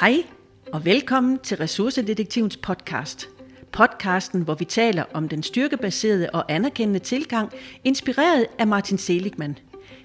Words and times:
Hej 0.00 0.24
og 0.72 0.84
velkommen 0.84 1.38
til 1.38 1.56
Ressourcedetektivens 1.56 2.56
podcast. 2.56 3.28
Podcasten, 3.72 4.42
hvor 4.42 4.54
vi 4.54 4.64
taler 4.64 5.04
om 5.14 5.28
den 5.28 5.42
styrkebaserede 5.42 6.30
og 6.32 6.52
anerkendende 6.52 6.98
tilgang, 6.98 7.52
inspireret 7.84 8.46
af 8.58 8.66
Martin 8.66 8.98
Seligman. 8.98 9.58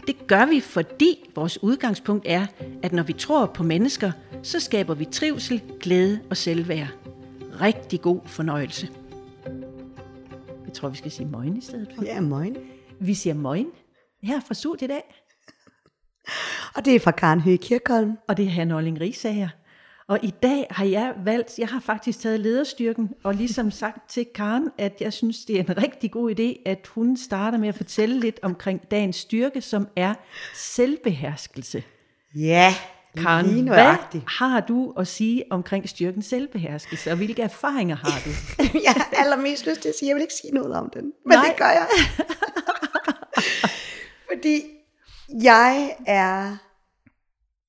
Det 0.08 0.28
gør 0.28 0.46
vi, 0.46 0.60
fordi 0.60 1.30
vores 1.36 1.64
udgangspunkt 1.64 2.26
er, 2.28 2.46
at 2.84 2.94
når 2.94 3.04
vi 3.04 3.14
tror 3.14 3.46
på 3.46 3.64
mennesker, 3.64 4.12
så 4.44 4.60
skaber 4.60 4.94
vi 4.94 5.06
trivsel, 5.06 5.62
glæde 5.80 6.20
og 6.30 6.38
selvværd. 6.38 6.88
Rigtig 7.62 8.02
god 8.02 8.20
fornøjelse. 8.26 8.90
Jeg 10.66 10.74
tror, 10.74 10.90
vi 10.90 10.98
skal 10.98 11.12
sige 11.12 11.28
møgen 11.28 11.58
i 11.58 11.62
stedet 11.62 11.88
for. 11.96 12.04
Ja, 12.04 12.22
morgen. 12.22 12.58
Vi 13.00 13.14
siger 13.14 13.34
møgen 13.34 13.68
her 14.24 14.40
fra 14.40 14.54
Surt 14.54 14.82
i 14.82 14.88
dag, 14.88 15.16
Og 16.76 16.86
det 16.86 16.96
er 16.96 17.00
fra 17.00 17.12
Karen 17.12 17.42
Høgh 17.42 17.60
Kirkholm. 17.60 18.18
og 18.28 18.38
det 18.38 18.46
er 18.46 18.50
Hanne 18.50 18.76
Olling 18.76 19.02
Rigsager. 19.02 19.50
Og 20.08 20.20
i 20.24 20.34
dag 20.44 20.68
har 20.72 20.86
jeg 20.86 21.14
valgt, 21.24 21.60
jeg 21.60 21.68
har 21.68 21.80
faktisk 21.80 22.20
taget 22.20 22.40
lederstyrken 22.40 23.10
og 23.24 23.34
ligesom 23.34 23.72
sagt 23.82 24.10
til 24.10 24.26
Karen, 24.36 24.70
at 24.78 25.02
jeg 25.02 25.14
synes, 25.14 25.46
det 25.46 25.60
er 25.60 25.64
en 25.64 25.84
rigtig 25.84 26.12
god 26.12 26.32
idé, 26.40 26.62
at 26.66 26.88
hun 26.88 27.18
starter 27.18 27.58
med 27.58 27.68
at 27.68 27.76
fortælle 27.76 28.20
lidt 28.20 28.40
omkring 28.42 28.92
dagens 28.92 29.16
styrke, 29.16 29.62
som 29.62 29.88
er 29.96 30.14
selvbeherskelse. 30.56 31.84
Ja, 32.36 32.74
Karen, 33.18 33.46
lige 33.46 33.64
hvad 33.64 33.96
har 34.28 34.60
du 34.60 34.94
at 34.98 35.08
sige 35.08 35.44
omkring 35.50 35.90
styrken 35.90 36.22
selvbeherskelse, 36.22 37.12
og 37.12 37.18
hvilke 37.18 37.42
erfaringer 37.42 37.96
har 37.96 38.20
du? 38.26 38.30
Jeg 38.86 38.94
har 38.94 39.10
allermest 39.18 39.68
lyst 39.68 39.82
til 39.82 39.90
at 39.90 39.96
sige, 40.00 40.10
jeg 40.10 40.16
vil 40.16 40.22
ikke 40.22 40.34
sige 40.42 40.54
noget 40.54 40.74
om 40.74 40.90
den. 40.94 41.12
Men 41.26 41.38
Nej. 41.38 41.46
det 41.46 41.56
gør 41.58 41.70
jeg. 41.70 41.88
Fordi 44.32 44.62
jeg 45.44 45.96
er 46.08 46.58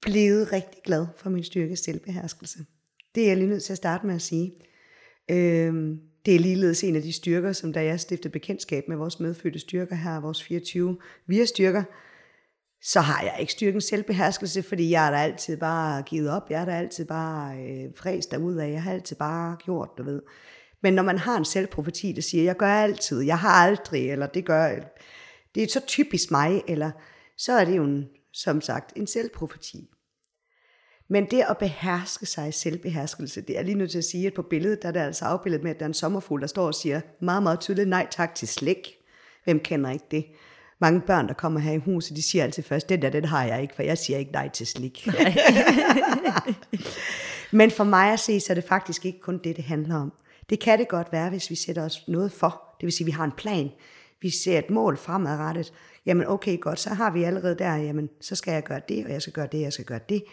blevet 0.03 0.53
rigtig 0.53 0.83
glad 0.85 1.07
for 1.17 1.31
min 1.31 1.45
styrke 1.45 1.77
selvbeherskelse. 1.77 2.59
Det 3.15 3.23
er 3.23 3.29
jeg 3.29 3.37
lige 3.37 3.49
nødt 3.49 3.63
til 3.63 3.73
at 3.73 3.77
starte 3.77 4.07
med 4.07 4.15
at 4.15 4.23
sige. 4.23 4.53
Øhm, 5.31 6.01
det 6.27 6.35
er 6.35 6.39
ligeledes 6.39 6.85
en 6.85 6.97
af 6.97 7.03
de 7.03 7.13
styrker, 7.13 7.53
som 7.53 7.73
da 7.73 7.85
jeg 7.85 8.01
stiftede 8.01 8.33
bekendtskab 8.33 8.89
med 8.89 8.97
vores 8.97 9.21
medfødte 9.21 9.59
styrker 9.59 9.97
her, 9.97 10.21
vores 10.21 10.43
24 10.43 10.99
via-styrker, 11.27 11.83
så 12.83 13.01
har 13.01 13.23
jeg 13.23 13.37
ikke 13.41 13.53
styrken 13.53 13.81
selvbeherskelse, 13.81 14.63
fordi 14.63 14.91
jeg 14.91 15.05
har 15.05 15.11
da 15.11 15.17
altid 15.17 15.57
bare 15.57 16.03
givet 16.03 16.31
op. 16.31 16.51
Jeg 16.51 16.59
har 16.59 16.67
da 16.67 16.73
altid 16.73 17.05
bare 17.05 17.59
øh, 17.59 17.91
fræst 17.97 18.31
derudad. 18.31 18.67
Jeg 18.67 18.83
har 18.83 18.93
altid 18.93 19.17
bare 19.17 19.57
gjort, 19.65 19.89
du 19.99 20.03
ved. 20.03 20.23
Men 20.83 20.95
når 20.95 21.03
man 21.03 21.19
har 21.19 21.37
en 21.37 21.45
selvprofeti, 21.45 22.13
der 22.13 22.23
siger, 22.23 22.45
jeg 22.45 22.57
gør 22.57 22.73
altid, 22.73 23.21
jeg 23.21 23.39
har 23.39 23.51
aldrig, 23.51 24.11
eller 24.11 24.27
det 24.27 24.45
gør, 24.45 24.75
det 25.55 25.63
er 25.63 25.69
så 25.69 25.81
typisk 25.87 26.31
mig, 26.31 26.63
eller 26.69 26.91
så 27.37 27.53
er 27.53 27.65
det 27.65 27.77
jo 27.77 27.85
en, 27.85 28.09
som 28.37 28.61
sagt 28.61 28.93
en 28.97 29.07
selvprofeti. 29.07 29.91
Men 31.09 31.27
det 31.31 31.45
at 31.49 31.59
beherske 31.59 32.27
sig 32.27 32.49
i 32.49 32.53
selvbeherskelse, 32.53 33.41
det 33.41 33.59
er 33.59 33.63
lige 33.63 33.79
nødt 33.79 33.91
til 33.91 33.99
at 33.99 34.05
sige, 34.05 34.27
at 34.27 34.35
på 34.35 34.43
billedet, 34.43 34.83
der 34.83 34.89
er 34.89 34.93
det 34.93 35.01
altså 35.01 35.25
afbildet 35.25 35.63
med, 35.63 35.71
at 35.71 35.79
der 35.79 35.85
er 35.85 35.89
en 35.89 35.95
sommerfugl, 35.95 36.41
der 36.41 36.47
står 36.47 36.67
og 36.67 36.75
siger 36.75 37.01
meget, 37.21 37.43
meget 37.43 37.61
tydeligt, 37.61 37.89
nej 37.89 38.07
tak 38.11 38.35
til 38.35 38.49
slik. 38.49 38.89
Hvem 39.45 39.61
kender 39.61 39.91
ikke 39.91 40.05
det? 40.11 40.25
Mange 40.81 41.01
børn, 41.01 41.29
der 41.29 41.35
kommer 41.35 41.61
her 41.61 41.73
i 41.73 41.77
huset, 41.77 42.17
de 42.17 42.23
siger 42.23 42.45
altid 42.45 42.63
først, 42.63 42.89
den 42.89 43.03
der, 43.03 43.11
den 43.11 43.25
har 43.25 43.45
jeg 43.45 43.63
ikke, 43.63 43.75
for 43.75 43.83
jeg 43.83 43.99
siger 43.99 44.19
ikke 44.19 44.33
nej 44.33 44.49
til 44.49 44.67
slik. 44.67 45.07
Men 47.53 47.71
for 47.71 47.85
mig 47.85 48.13
at 48.13 48.21
se, 48.21 48.41
så 48.41 48.53
er 48.53 48.55
det 48.55 48.65
faktisk 48.65 49.07
ikke 49.07 49.21
kun 49.21 49.41
det, 49.45 49.57
det 49.57 49.65
handler 49.65 49.97
om. 49.97 50.13
Det 50.51 50.61
kan 50.61 50.79
det 50.79 50.89
godt 50.89 51.13
være, 51.13 51.31
hvis 51.31 51.51
vi 51.51 51.55
sætter 51.55 51.85
os 51.85 52.09
noget 52.09 52.33
for. 52.33 52.77
Det 52.81 52.87
vil 52.87 52.93
sige, 52.93 53.05
at 53.05 53.07
vi 53.07 53.13
har 53.13 53.25
en 53.25 53.33
plan. 53.33 53.71
Vi 54.21 54.31
ser 54.31 54.59
et 54.59 54.71
mål 54.71 54.97
fremadrettet. 54.97 55.73
Jamen 56.07 56.27
okay, 56.27 56.61
godt, 56.61 56.81
så 56.81 56.91
har 56.91 57.11
vi 57.11 57.23
allerede 57.23 57.55
der, 57.59 57.75
jamen 57.77 58.09
så 58.21 58.35
skal 58.35 58.53
jeg 58.53 58.65
gøre 58.65 58.81
det, 58.89 59.05
og 59.05 59.11
jeg 59.13 59.23
skal 59.23 59.33
gøre 59.33 59.49
det, 59.53 59.59
og 59.59 59.65
jeg 59.65 59.73
skal 59.73 59.85
gøre 59.85 60.01
det. 60.09 60.25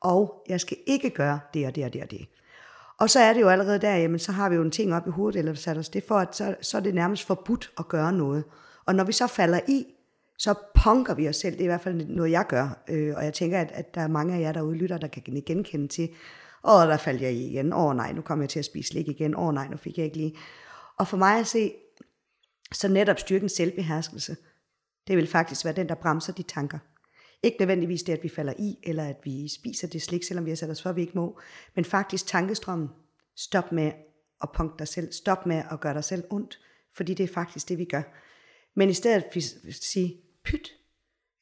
Og 0.00 0.44
jeg 0.48 0.60
skal 0.60 0.76
ikke 0.86 1.10
gøre 1.10 1.40
det 1.54 1.66
og 1.66 1.74
det 1.74 1.84
og 1.84 1.92
det 1.92 2.02
og 2.02 2.10
det. 2.10 2.28
Og 2.98 3.10
så 3.10 3.20
er 3.20 3.32
det 3.32 3.40
jo 3.40 3.48
allerede 3.48 3.78
der, 3.78 3.96
jamen 3.96 4.18
så 4.18 4.32
har 4.32 4.48
vi 4.48 4.54
jo 4.54 4.62
en 4.62 4.70
ting 4.70 4.94
op 4.94 5.06
i 5.06 5.10
hovedet, 5.10 5.38
eller 5.38 5.54
sat 5.54 5.78
os 5.78 5.88
det 5.88 6.04
for, 6.08 6.14
at 6.14 6.36
så, 6.36 6.54
så 6.60 6.76
er 6.76 6.80
det 6.80 6.94
nærmest 6.94 7.26
forbudt 7.26 7.72
at 7.78 7.88
gøre 7.88 8.12
noget. 8.12 8.44
Og 8.86 8.94
når 8.94 9.04
vi 9.04 9.12
så 9.12 9.26
falder 9.26 9.60
i, 9.68 9.84
så 10.38 10.54
punker 10.74 11.14
vi 11.14 11.28
os 11.28 11.36
selv. 11.36 11.52
Det 11.52 11.60
er 11.60 11.64
i 11.64 11.66
hvert 11.66 11.80
fald 11.80 12.06
noget, 12.06 12.30
jeg 12.30 12.46
gør. 12.48 12.82
Øh, 12.88 13.14
og 13.16 13.24
jeg 13.24 13.34
tænker, 13.34 13.60
at, 13.60 13.70
at 13.74 13.94
der 13.94 14.00
er 14.00 14.08
mange 14.08 14.34
af 14.34 14.40
jer 14.40 14.52
der 14.52 14.72
lytter, 14.72 14.98
der 14.98 15.08
kan 15.08 15.22
genkende 15.46 15.88
til, 15.88 16.08
åh, 16.64 16.86
der 16.86 16.96
faldt 16.96 17.22
jeg 17.22 17.32
i 17.32 17.46
igen. 17.46 17.72
Åh 17.72 17.96
nej, 17.96 18.12
nu 18.12 18.20
kom 18.20 18.40
jeg 18.40 18.48
til 18.48 18.58
at 18.58 18.64
spise 18.64 18.88
slik 18.88 19.08
igen. 19.08 19.36
Åh 19.36 19.54
nej, 19.54 19.68
nu 19.68 19.76
fik 19.76 19.98
jeg 19.98 20.04
ikke 20.04 20.16
lige. 20.16 20.36
Og 20.98 21.08
for 21.08 21.16
mig 21.16 21.38
at 21.38 21.46
se, 21.46 21.72
så 22.72 22.88
netop 22.88 23.18
styrken 23.18 23.48
selvbeherskelse, 23.48 24.36
det 25.06 25.16
vil 25.16 25.26
faktisk 25.26 25.64
være 25.64 25.74
den, 25.74 25.88
der 25.88 25.94
bremser 25.94 26.32
de 26.32 26.42
tanker. 26.42 26.78
Ikke 27.42 27.56
nødvendigvis 27.60 28.02
det, 28.02 28.12
at 28.12 28.22
vi 28.22 28.28
falder 28.28 28.52
i, 28.58 28.78
eller 28.82 29.04
at 29.04 29.16
vi 29.24 29.48
spiser 29.48 29.88
det 29.88 30.02
slik, 30.02 30.22
selvom 30.22 30.44
vi 30.44 30.50
har 30.50 30.56
sat 30.56 30.70
os 30.70 30.82
for, 30.82 30.90
at 30.90 30.96
vi 30.96 31.00
ikke 31.00 31.12
må, 31.14 31.40
men 31.74 31.84
faktisk 31.84 32.26
tankestrømmen. 32.26 32.88
Stop 33.36 33.72
med 33.72 33.92
at 34.42 34.48
punkte 34.54 34.78
dig 34.78 34.88
selv. 34.88 35.12
Stop 35.12 35.46
med 35.46 35.62
at 35.70 35.80
gøre 35.80 35.94
dig 35.94 36.04
selv 36.04 36.24
ondt, 36.30 36.60
fordi 36.94 37.14
det 37.14 37.24
er 37.24 37.34
faktisk 37.34 37.68
det, 37.68 37.78
vi 37.78 37.84
gør. 37.84 38.02
Men 38.74 38.88
i 38.88 38.94
stedet 38.94 39.24
for 39.32 39.68
at 39.68 39.74
sige, 39.74 40.20
pyt, 40.44 40.68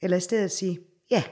eller 0.02 0.16
i 0.16 0.20
stedet 0.20 0.44
at 0.44 0.52
sige, 0.52 0.80
ja, 1.10 1.22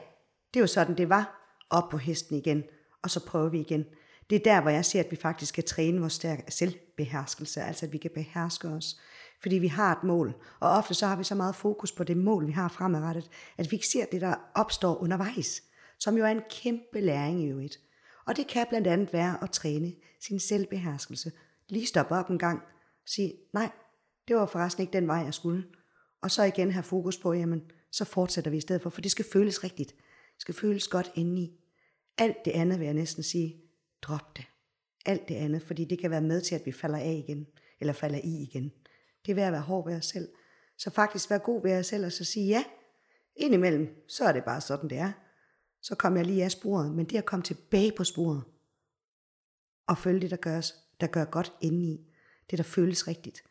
det 0.55 0.61
er 0.61 0.63
jo 0.63 0.67
sådan, 0.67 0.97
det 0.97 1.09
var, 1.09 1.55
op 1.71 1.91
på 1.91 1.97
hesten 1.97 2.37
igen, 2.37 2.65
og 3.03 3.11
så 3.11 3.27
prøver 3.27 3.49
vi 3.49 3.61
igen. 3.61 3.85
Det 4.31 4.37
er 4.37 4.45
der, 4.45 4.61
hvor 4.61 4.71
jeg 4.71 4.85
ser, 4.85 5.01
at 5.01 5.11
vi 5.11 5.17
faktisk 5.17 5.49
skal 5.49 5.65
træne 5.65 6.01
vores 6.01 6.13
stærke 6.13 6.43
selvbeherskelse, 6.49 7.63
altså 7.63 7.87
at 7.87 7.93
vi 7.93 7.99
kan 7.99 8.11
beherske 8.15 8.69
os, 8.69 9.01
fordi 9.43 9.59
vi 9.59 9.67
har 9.67 9.97
et 9.97 10.05
mål. 10.05 10.35
Og 10.61 10.71
ofte 10.71 10.95
så 10.95 11.07
har 11.07 11.17
vi 11.17 11.25
så 11.25 11.35
meget 11.35 11.55
fokus 11.55 11.93
på 11.93 12.05
det 12.05 12.17
mål, 12.17 12.47
vi 12.47 12.53
har 12.53 12.69
fremadrettet, 12.69 13.31
at 13.59 13.71
vi 13.71 13.77
ikke 13.77 13.87
ser 13.87 14.05
det, 14.13 14.21
der 14.21 14.35
opstår 14.55 15.03
undervejs, 15.03 15.63
som 15.99 16.17
jo 16.17 16.25
er 16.25 16.29
en 16.29 16.43
kæmpe 16.51 17.01
læring 17.01 17.43
i 17.43 17.47
øvrigt. 17.47 17.81
Og 18.27 18.37
det 18.37 18.47
kan 18.47 18.67
blandt 18.69 18.87
andet 18.87 19.13
være 19.13 19.43
at 19.43 19.51
træne 19.51 19.93
sin 20.21 20.41
selvbeherskelse. 20.41 21.33
Lige 21.69 21.87
stoppe 21.87 22.15
op 22.15 22.31
en 22.31 22.39
gang, 22.39 22.63
sige, 23.07 23.35
nej, 23.53 23.71
det 24.29 24.37
var 24.37 24.47
forresten 24.47 24.81
ikke 24.81 24.93
den 24.93 25.07
vej, 25.07 25.17
jeg 25.17 25.35
skulle. 25.35 25.65
Og 26.23 26.31
så 26.31 26.43
igen 26.43 26.71
have 26.71 26.83
fokus 26.83 27.19
på, 27.19 27.33
jamen, 27.33 27.63
så 27.93 28.05
fortsætter 28.05 28.51
vi 28.51 28.57
i 28.57 28.61
stedet 28.61 28.83
for, 28.83 28.91
for 28.91 29.01
det 29.01 29.11
skal 29.11 29.25
føles 29.33 29.65
rigtigt. 29.65 29.91
Det 30.35 30.41
skal 30.41 30.55
føles 30.55 30.89
godt 30.89 31.13
indeni. 31.15 31.61
Alt 32.19 32.37
det 32.45 32.51
andet 32.51 32.79
vil 32.79 32.85
jeg 32.85 32.95
næsten 32.95 33.23
sige, 33.23 33.57
drop 34.03 34.37
det. 34.37 34.45
Alt 35.07 35.29
det 35.29 35.35
andet, 35.35 35.63
fordi 35.63 35.85
det 35.85 35.99
kan 35.99 36.11
være 36.11 36.21
med 36.21 36.41
til, 36.41 36.55
at 36.55 36.67
vi 36.67 36.73
falder 36.73 36.99
af 36.99 37.25
igen, 37.29 37.47
eller 37.81 37.93
falder 37.93 38.19
i 38.25 38.43
igen. 38.43 38.73
Det 39.29 39.33
er 39.33 39.37
ved 39.37 39.43
at 39.43 39.53
være 39.53 39.63
hård 39.63 39.89
ved 39.89 39.97
os 39.97 40.07
selv. 40.07 40.29
Så 40.79 40.91
faktisk 40.91 41.31
være 41.31 41.39
god 41.39 41.63
ved 41.63 41.79
os 41.79 41.87
selv, 41.87 42.07
og 42.07 42.13
så 42.13 42.25
sige 42.25 42.47
ja. 42.47 42.65
Indimellem, 43.37 44.05
så 44.09 44.25
er 44.25 44.33
det 44.33 44.45
bare 44.45 44.61
sådan, 44.61 44.91
det 44.91 44.99
er. 44.99 45.13
Så 45.83 45.95
kom 45.95 46.17
jeg 46.17 46.27
lige 46.27 46.45
af 46.45 46.51
sporet, 46.51 46.95
men 46.95 47.07
det 47.07 47.19
at 47.19 47.25
komme 47.25 47.43
tilbage 47.43 47.93
på 47.97 48.05
sporet, 48.05 48.43
og 49.89 49.99
følge 49.99 50.21
det, 50.21 50.31
der 50.31 50.37
gør, 50.37 50.59
os, 50.59 50.75
der 51.01 51.07
gør 51.07 51.25
godt 51.25 51.53
indeni, 51.61 52.11
det 52.51 52.59
der 52.59 52.65
føles 52.65 53.09
rigtigt, 53.09 53.43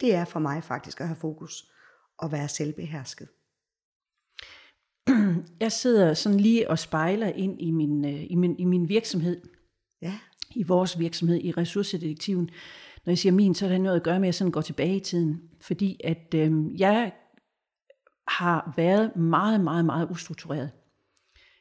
det 0.00 0.14
er 0.14 0.24
for 0.24 0.40
mig 0.40 0.64
faktisk 0.64 1.00
at 1.00 1.06
have 1.06 1.16
fokus 1.16 1.70
og 2.18 2.32
være 2.32 2.48
selvbehersket. 2.48 3.28
Jeg 5.60 5.72
sidder 5.72 6.14
sådan 6.14 6.40
lige 6.40 6.70
og 6.70 6.78
spejler 6.78 7.28
ind 7.28 7.62
i 7.62 7.70
min, 7.70 8.04
øh, 8.04 8.30
i 8.30 8.34
min, 8.34 8.58
i 8.58 8.64
min 8.64 8.88
virksomhed, 8.88 9.42
Ja, 10.02 10.18
i 10.50 10.62
vores 10.62 10.98
virksomhed, 10.98 11.40
i 11.44 11.52
ressourcedetektiven. 11.52 12.50
Når 13.06 13.10
jeg 13.10 13.18
siger 13.18 13.32
min, 13.32 13.54
så 13.54 13.66
har 13.66 13.72
det 13.72 13.80
noget 13.80 13.96
at 13.96 14.02
gøre 14.02 14.20
med, 14.20 14.24
at 14.24 14.28
jeg 14.28 14.34
sådan 14.34 14.52
går 14.52 14.60
tilbage 14.60 14.96
i 14.96 15.00
tiden. 15.00 15.40
Fordi 15.60 16.00
at 16.04 16.34
øh, 16.34 16.80
jeg 16.80 17.12
har 18.28 18.74
været 18.76 19.16
meget, 19.16 19.60
meget, 19.60 19.84
meget 19.84 20.10
ustruktureret. 20.10 20.70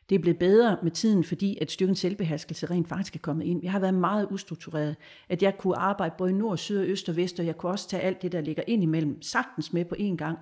Det 0.10 0.16
er 0.16 0.20
blevet 0.20 0.40
bedre 0.40 0.78
med 0.84 0.92
tiden, 0.92 1.24
fordi 1.24 1.58
at 1.62 1.72
styrkens 1.72 2.00
selvbeherskelse 2.00 2.66
rent 2.66 2.88
faktisk 2.88 3.16
er 3.16 3.20
kommet 3.20 3.46
ind. 3.46 3.64
Jeg 3.64 3.72
har 3.72 3.80
været 3.80 3.94
meget 3.94 4.28
ustruktureret. 4.32 4.96
At 5.30 5.44
jeg 5.44 5.58
kunne 5.58 5.76
arbejde 5.76 6.16
både 6.18 6.32
i 6.32 6.34
nord, 6.34 6.58
syd, 6.58 6.80
øst 6.80 7.10
og 7.10 7.16
vest, 7.16 7.40
og 7.40 7.46
jeg 7.46 7.58
kunne 7.58 7.72
også 7.72 7.90
tage 7.90 8.04
alt 8.04 8.22
det, 8.22 8.32
der 8.32 8.42
ligger 8.42 8.64
ind 8.68 8.84
imellem, 8.84 9.22
sagtens 9.22 9.74
med 9.74 9.86
på 9.86 9.96
én 10.00 10.16
gang. 10.16 10.38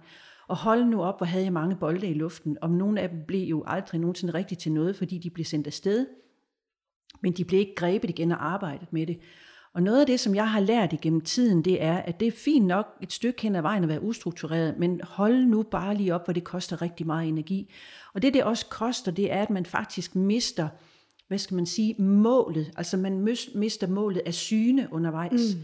Og 0.47 0.58
hold 0.58 0.85
nu 0.85 1.02
op, 1.02 1.19
hvor 1.19 1.25
havde 1.25 1.44
jeg 1.44 1.53
mange 1.53 1.75
bolde 1.75 2.08
i 2.08 2.14
luften. 2.14 2.58
Om 2.62 2.72
nogle 2.72 3.02
af 3.02 3.09
dem 3.09 3.19
blev 3.28 3.41
jo 3.41 3.64
aldrig 3.68 4.00
nogensinde 4.02 4.34
rigtigt 4.34 4.62
til 4.62 4.72
noget, 4.72 4.96
fordi 4.96 5.18
de 5.18 5.29
blev 5.29 5.46
sendt 5.46 5.68
afsted. 5.68 6.08
Men 7.22 7.34
de 7.34 7.46
blev 7.46 7.59
ikke 7.59 7.76
grebet 7.76 8.09
igen 8.09 8.32
og 8.32 8.53
arbejdet 8.53 8.94
med 8.94 9.08
det. 9.08 9.20
Og 9.78 9.84
noget 9.84 10.00
af 10.00 10.06
det, 10.06 10.20
som 10.20 10.35
jeg 10.35 10.52
har 10.52 10.59
lært 10.59 10.94
igennem 10.94 11.22
tiden, 11.22 11.62
det 11.62 11.84
er, 11.84 11.97
at 11.97 12.20
det 12.20 12.28
er 12.28 12.32
fint 12.32 12.66
nok 12.66 12.85
et 13.02 13.14
stykke 13.14 13.41
hen 13.41 13.56
ad 13.56 13.62
vejen 13.62 13.84
at 13.84 13.90
være 13.90 14.03
ustruktureret, 14.03 14.78
men 14.78 15.02
hold 15.03 15.46
nu 15.46 15.64
bare 15.64 15.96
lige 15.96 16.16
op, 16.16 16.26
hvor 16.26 16.34
det 16.34 16.44
koster 16.44 16.82
rigtig 16.82 17.06
meget 17.06 17.28
energi. 17.28 17.72
Og 18.14 18.22
det, 18.22 18.34
det 18.34 18.44
også 18.44 18.66
koster, 18.70 19.12
det 19.12 19.32
er, 19.32 19.41
at 19.41 19.50
man 19.50 19.66
faktisk 19.66 20.16
mister, 20.16 20.68
hvad 21.28 21.38
skal 21.38 21.56
man 21.56 21.66
sige, 21.66 22.02
målet. 22.02 22.72
Altså 22.78 22.97
man 22.97 23.28
mis- 23.28 23.58
mister 23.58 23.88
målet 23.88 24.22
af 24.26 24.34
syne 24.34 24.88
undervejs. 24.91 25.56
Mm. 25.56 25.62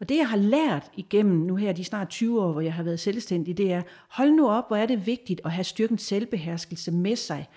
Og 0.00 0.08
det, 0.08 0.16
jeg 0.16 0.28
har 0.28 0.36
lært 0.36 0.90
igennem 0.96 1.36
nu 1.36 1.56
her 1.56 1.72
de 1.72 1.84
snart 1.84 2.08
20 2.08 2.42
år, 2.42 2.52
hvor 2.52 2.60
jeg 2.60 2.74
har 2.74 2.82
været 2.82 3.00
selvstændig, 3.00 3.56
det 3.56 3.72
er, 3.72 3.82
hold 4.08 4.30
nu 4.30 4.48
op, 4.48 4.68
hvor 4.68 4.76
er 4.76 4.86
det 4.86 5.06
vigtigt 5.06 5.40
at 5.44 5.50
have 5.50 5.64
styrkens 5.64 6.02
selvbeherskelse 6.02 6.92
med 6.92 7.16
sig. 7.16 7.48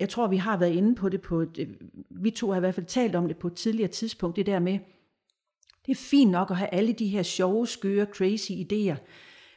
Jeg 0.00 0.08
tror, 0.08 0.26
vi 0.26 0.36
har 0.36 0.56
været 0.56 0.72
inde 0.72 0.94
på 0.94 1.08
det 1.08 1.20
på 1.20 1.40
et, 1.40 1.68
vi 2.10 2.30
to 2.30 2.50
har 2.50 2.56
i 2.56 2.60
hvert 2.60 2.74
fald 2.74 2.86
talt 2.86 3.14
om 3.14 3.28
det 3.28 3.36
på 3.36 3.46
et 3.46 3.54
tidligere 3.54 3.90
tidspunkt, 3.90 4.36
det 4.36 4.46
der 4.46 4.58
med, 4.58 4.78
det 5.86 5.92
er 5.92 5.96
fint 5.96 6.30
nok 6.30 6.50
at 6.50 6.56
have 6.56 6.74
alle 6.74 6.92
de 6.92 7.08
her 7.08 7.22
sjove, 7.22 7.66
skøre, 7.66 8.06
crazy 8.14 8.50
idéer, 8.50 8.96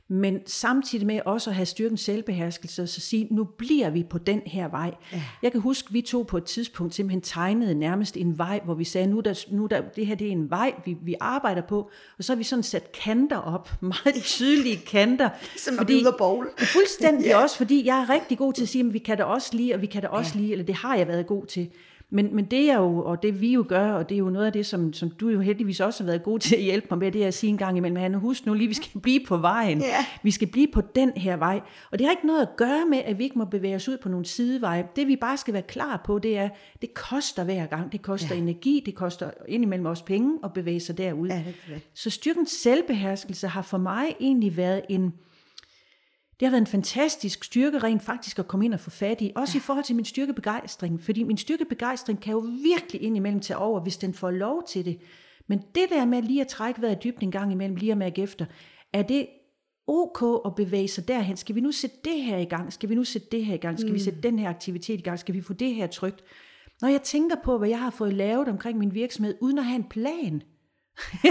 men 0.07 0.39
samtidig 0.45 1.07
med 1.07 1.19
også 1.25 1.49
at 1.49 1.55
have 1.55 1.65
styrken 1.65 1.97
selvbeherskelse, 1.97 2.81
og 2.81 2.89
så 2.89 3.01
sige, 3.01 3.27
nu 3.31 3.43
bliver 3.43 3.89
vi 3.89 4.03
på 4.03 4.17
den 4.17 4.41
her 4.45 4.67
vej. 4.67 4.93
Ja. 5.13 5.23
Jeg 5.41 5.51
kan 5.51 5.61
huske, 5.61 5.91
vi 5.91 6.01
to 6.01 6.23
på 6.23 6.37
et 6.37 6.43
tidspunkt 6.43 6.95
simpelthen 6.95 7.21
tegnede 7.21 7.75
nærmest 7.75 8.17
en 8.17 8.37
vej, 8.37 8.61
hvor 8.65 8.73
vi 8.73 8.83
sagde, 8.83 9.07
nu 9.07 9.19
der, 9.19 9.45
nu 9.51 9.65
der, 9.65 9.81
det 9.95 10.07
her 10.07 10.15
det 10.15 10.27
er 10.27 10.31
en 10.31 10.49
vej, 10.49 10.73
vi, 10.85 10.97
vi 11.01 11.15
arbejder 11.19 11.61
på, 11.61 11.89
og 12.17 12.23
så 12.23 12.33
har 12.33 12.37
vi 12.37 12.43
sådan 12.43 12.63
sat 12.63 12.91
kanter 12.91 13.37
op, 13.37 13.71
meget 13.81 14.23
tydelige 14.23 14.77
kanter. 14.77 15.29
Som 15.57 15.77
fordi, 15.77 16.05
bowl. 16.17 16.47
Fuldstændig 16.73 17.25
ja. 17.25 17.41
også, 17.41 17.57
fordi 17.57 17.85
jeg 17.85 18.01
er 18.01 18.09
rigtig 18.09 18.37
god 18.37 18.53
til 18.53 18.61
at 18.61 18.69
sige, 18.69 18.85
at 18.85 18.93
vi 18.93 18.99
kan 18.99 19.17
det 19.17 19.25
også 19.25 19.57
lige, 19.57 19.75
og 19.75 19.81
vi 19.81 19.87
kan 19.87 20.01
det 20.01 20.09
også 20.09 20.31
ja. 20.35 20.39
lige, 20.39 20.51
eller 20.51 20.65
det 20.65 20.75
har 20.75 20.95
jeg 20.95 21.07
været 21.07 21.27
god 21.27 21.45
til. 21.45 21.69
Men, 22.13 22.35
men 22.35 22.45
det 22.45 22.71
er 22.71 22.77
jo, 22.77 23.03
og 23.03 23.23
det 23.23 23.41
vi 23.41 23.53
jo 23.53 23.65
gør, 23.67 23.91
og 23.91 24.09
det 24.09 24.15
er 24.15 24.19
jo 24.19 24.29
noget 24.29 24.45
af 24.45 24.53
det, 24.53 24.65
som, 24.65 24.93
som 24.93 25.09
du 25.09 25.29
jo 25.29 25.39
heldigvis 25.39 25.79
også 25.79 26.03
har 26.03 26.05
været 26.05 26.23
god 26.23 26.39
til 26.39 26.55
at 26.55 26.61
hjælpe 26.61 26.87
mig 26.89 26.99
med, 26.99 27.11
det 27.11 27.23
er 27.23 27.27
at 27.27 27.33
sige 27.33 27.49
en 27.49 27.57
gang 27.57 27.77
imellem, 27.77 27.95
Hanne, 27.97 28.17
husk 28.17 28.45
nu 28.45 28.53
lige, 28.53 28.67
vi 28.67 28.73
skal 28.73 29.01
blive 29.01 29.19
på 29.27 29.37
vejen. 29.37 29.79
Ja. 29.79 30.05
Vi 30.23 30.31
skal 30.31 30.47
blive 30.47 30.67
på 30.73 30.81
den 30.81 31.11
her 31.11 31.37
vej. 31.37 31.61
Og 31.91 31.99
det 31.99 32.07
har 32.07 32.11
ikke 32.11 32.27
noget 32.27 32.41
at 32.41 32.55
gøre 32.57 32.85
med, 32.89 32.97
at 33.05 33.19
vi 33.19 33.23
ikke 33.23 33.37
må 33.37 33.45
bevæge 33.45 33.75
os 33.75 33.89
ud 33.89 33.97
på 33.97 34.09
nogle 34.09 34.25
sideveje. 34.25 34.87
Det 34.95 35.07
vi 35.07 35.15
bare 35.15 35.37
skal 35.37 35.53
være 35.53 35.63
klar 35.63 36.01
på, 36.05 36.19
det 36.19 36.37
er, 36.37 36.49
det 36.81 36.93
koster 36.93 37.43
hver 37.43 37.65
gang. 37.65 37.91
Det 37.91 38.01
koster 38.01 38.35
ja. 38.35 38.41
energi, 38.41 38.83
det 38.85 38.95
koster 38.95 39.31
indimellem 39.47 39.85
også 39.85 40.05
penge 40.05 40.39
at 40.43 40.53
bevæge 40.53 40.79
sig 40.79 40.97
derud. 40.97 41.27
Ja, 41.27 41.43
det 41.45 41.55
det. 41.67 41.81
Så 41.93 42.09
styrkens 42.09 42.51
selvbeherskelse 42.51 43.47
har 43.47 43.61
for 43.61 43.77
mig 43.77 44.15
egentlig 44.19 44.57
været 44.57 44.81
en, 44.89 45.13
det 46.43 46.49
har 46.49 46.51
været 46.51 46.61
en 46.61 46.67
fantastisk 46.67 47.43
styrke 47.43 47.77
rent 47.77 48.01
faktisk 48.01 48.39
at 48.39 48.47
komme 48.47 48.65
ind 48.65 48.73
og 48.73 48.79
få 48.79 48.89
fat 48.89 49.21
i. 49.21 49.31
Også 49.35 49.51
ja. 49.55 49.59
i 49.59 49.61
forhold 49.61 49.85
til 49.85 49.95
min 49.95 50.05
styrkebegejstring. 50.05 51.01
Fordi 51.01 51.23
min 51.23 51.37
styrkebegejstring 51.37 52.21
kan 52.21 52.31
jo 52.31 52.45
virkelig 52.63 53.01
indimellem 53.01 53.41
tage 53.41 53.57
over, 53.57 53.79
hvis 53.79 53.97
den 53.97 54.13
får 54.13 54.31
lov 54.31 54.63
til 54.67 54.85
det. 54.85 54.99
Men 55.47 55.59
det 55.75 55.89
der 55.89 56.05
med 56.05 56.21
lige 56.21 56.41
at 56.41 56.47
trække 56.47 56.81
vejret 56.81 57.03
dybt 57.03 57.23
en 57.23 57.31
gang 57.31 57.51
imellem, 57.51 57.75
lige 57.75 57.91
at 57.91 57.97
mærke 57.97 58.21
efter, 58.21 58.45
er 58.93 59.01
det 59.01 59.27
ok 59.87 60.41
at 60.45 60.55
bevæge 60.55 60.87
sig 60.87 61.07
derhen? 61.07 61.37
Skal 61.37 61.55
vi 61.55 61.61
nu 61.61 61.71
sætte 61.71 61.95
det 62.03 62.23
her 62.23 62.37
i 62.37 62.45
gang? 62.45 62.73
Skal 62.73 62.89
vi 62.89 62.95
nu 62.95 63.03
sætte 63.03 63.27
det 63.31 63.45
her 63.45 63.53
i 63.53 63.57
gang? 63.57 63.79
Skal 63.79 63.89
mm. 63.89 63.95
vi 63.95 63.99
sætte 63.99 64.21
den 64.21 64.39
her 64.39 64.49
aktivitet 64.49 64.99
i 64.99 65.03
gang? 65.03 65.19
Skal 65.19 65.35
vi 65.35 65.41
få 65.41 65.53
det 65.53 65.75
her 65.75 65.87
trygt? 65.87 66.23
Når 66.81 66.87
jeg 66.87 67.01
tænker 67.01 67.35
på, 67.43 67.57
hvad 67.57 67.69
jeg 67.69 67.79
har 67.79 67.89
fået 67.89 68.13
lavet 68.13 68.47
omkring 68.47 68.77
min 68.77 68.93
virksomhed, 68.93 69.35
uden 69.41 69.57
at 69.57 69.65
have 69.65 69.75
en 69.75 69.89
plan. 69.89 70.41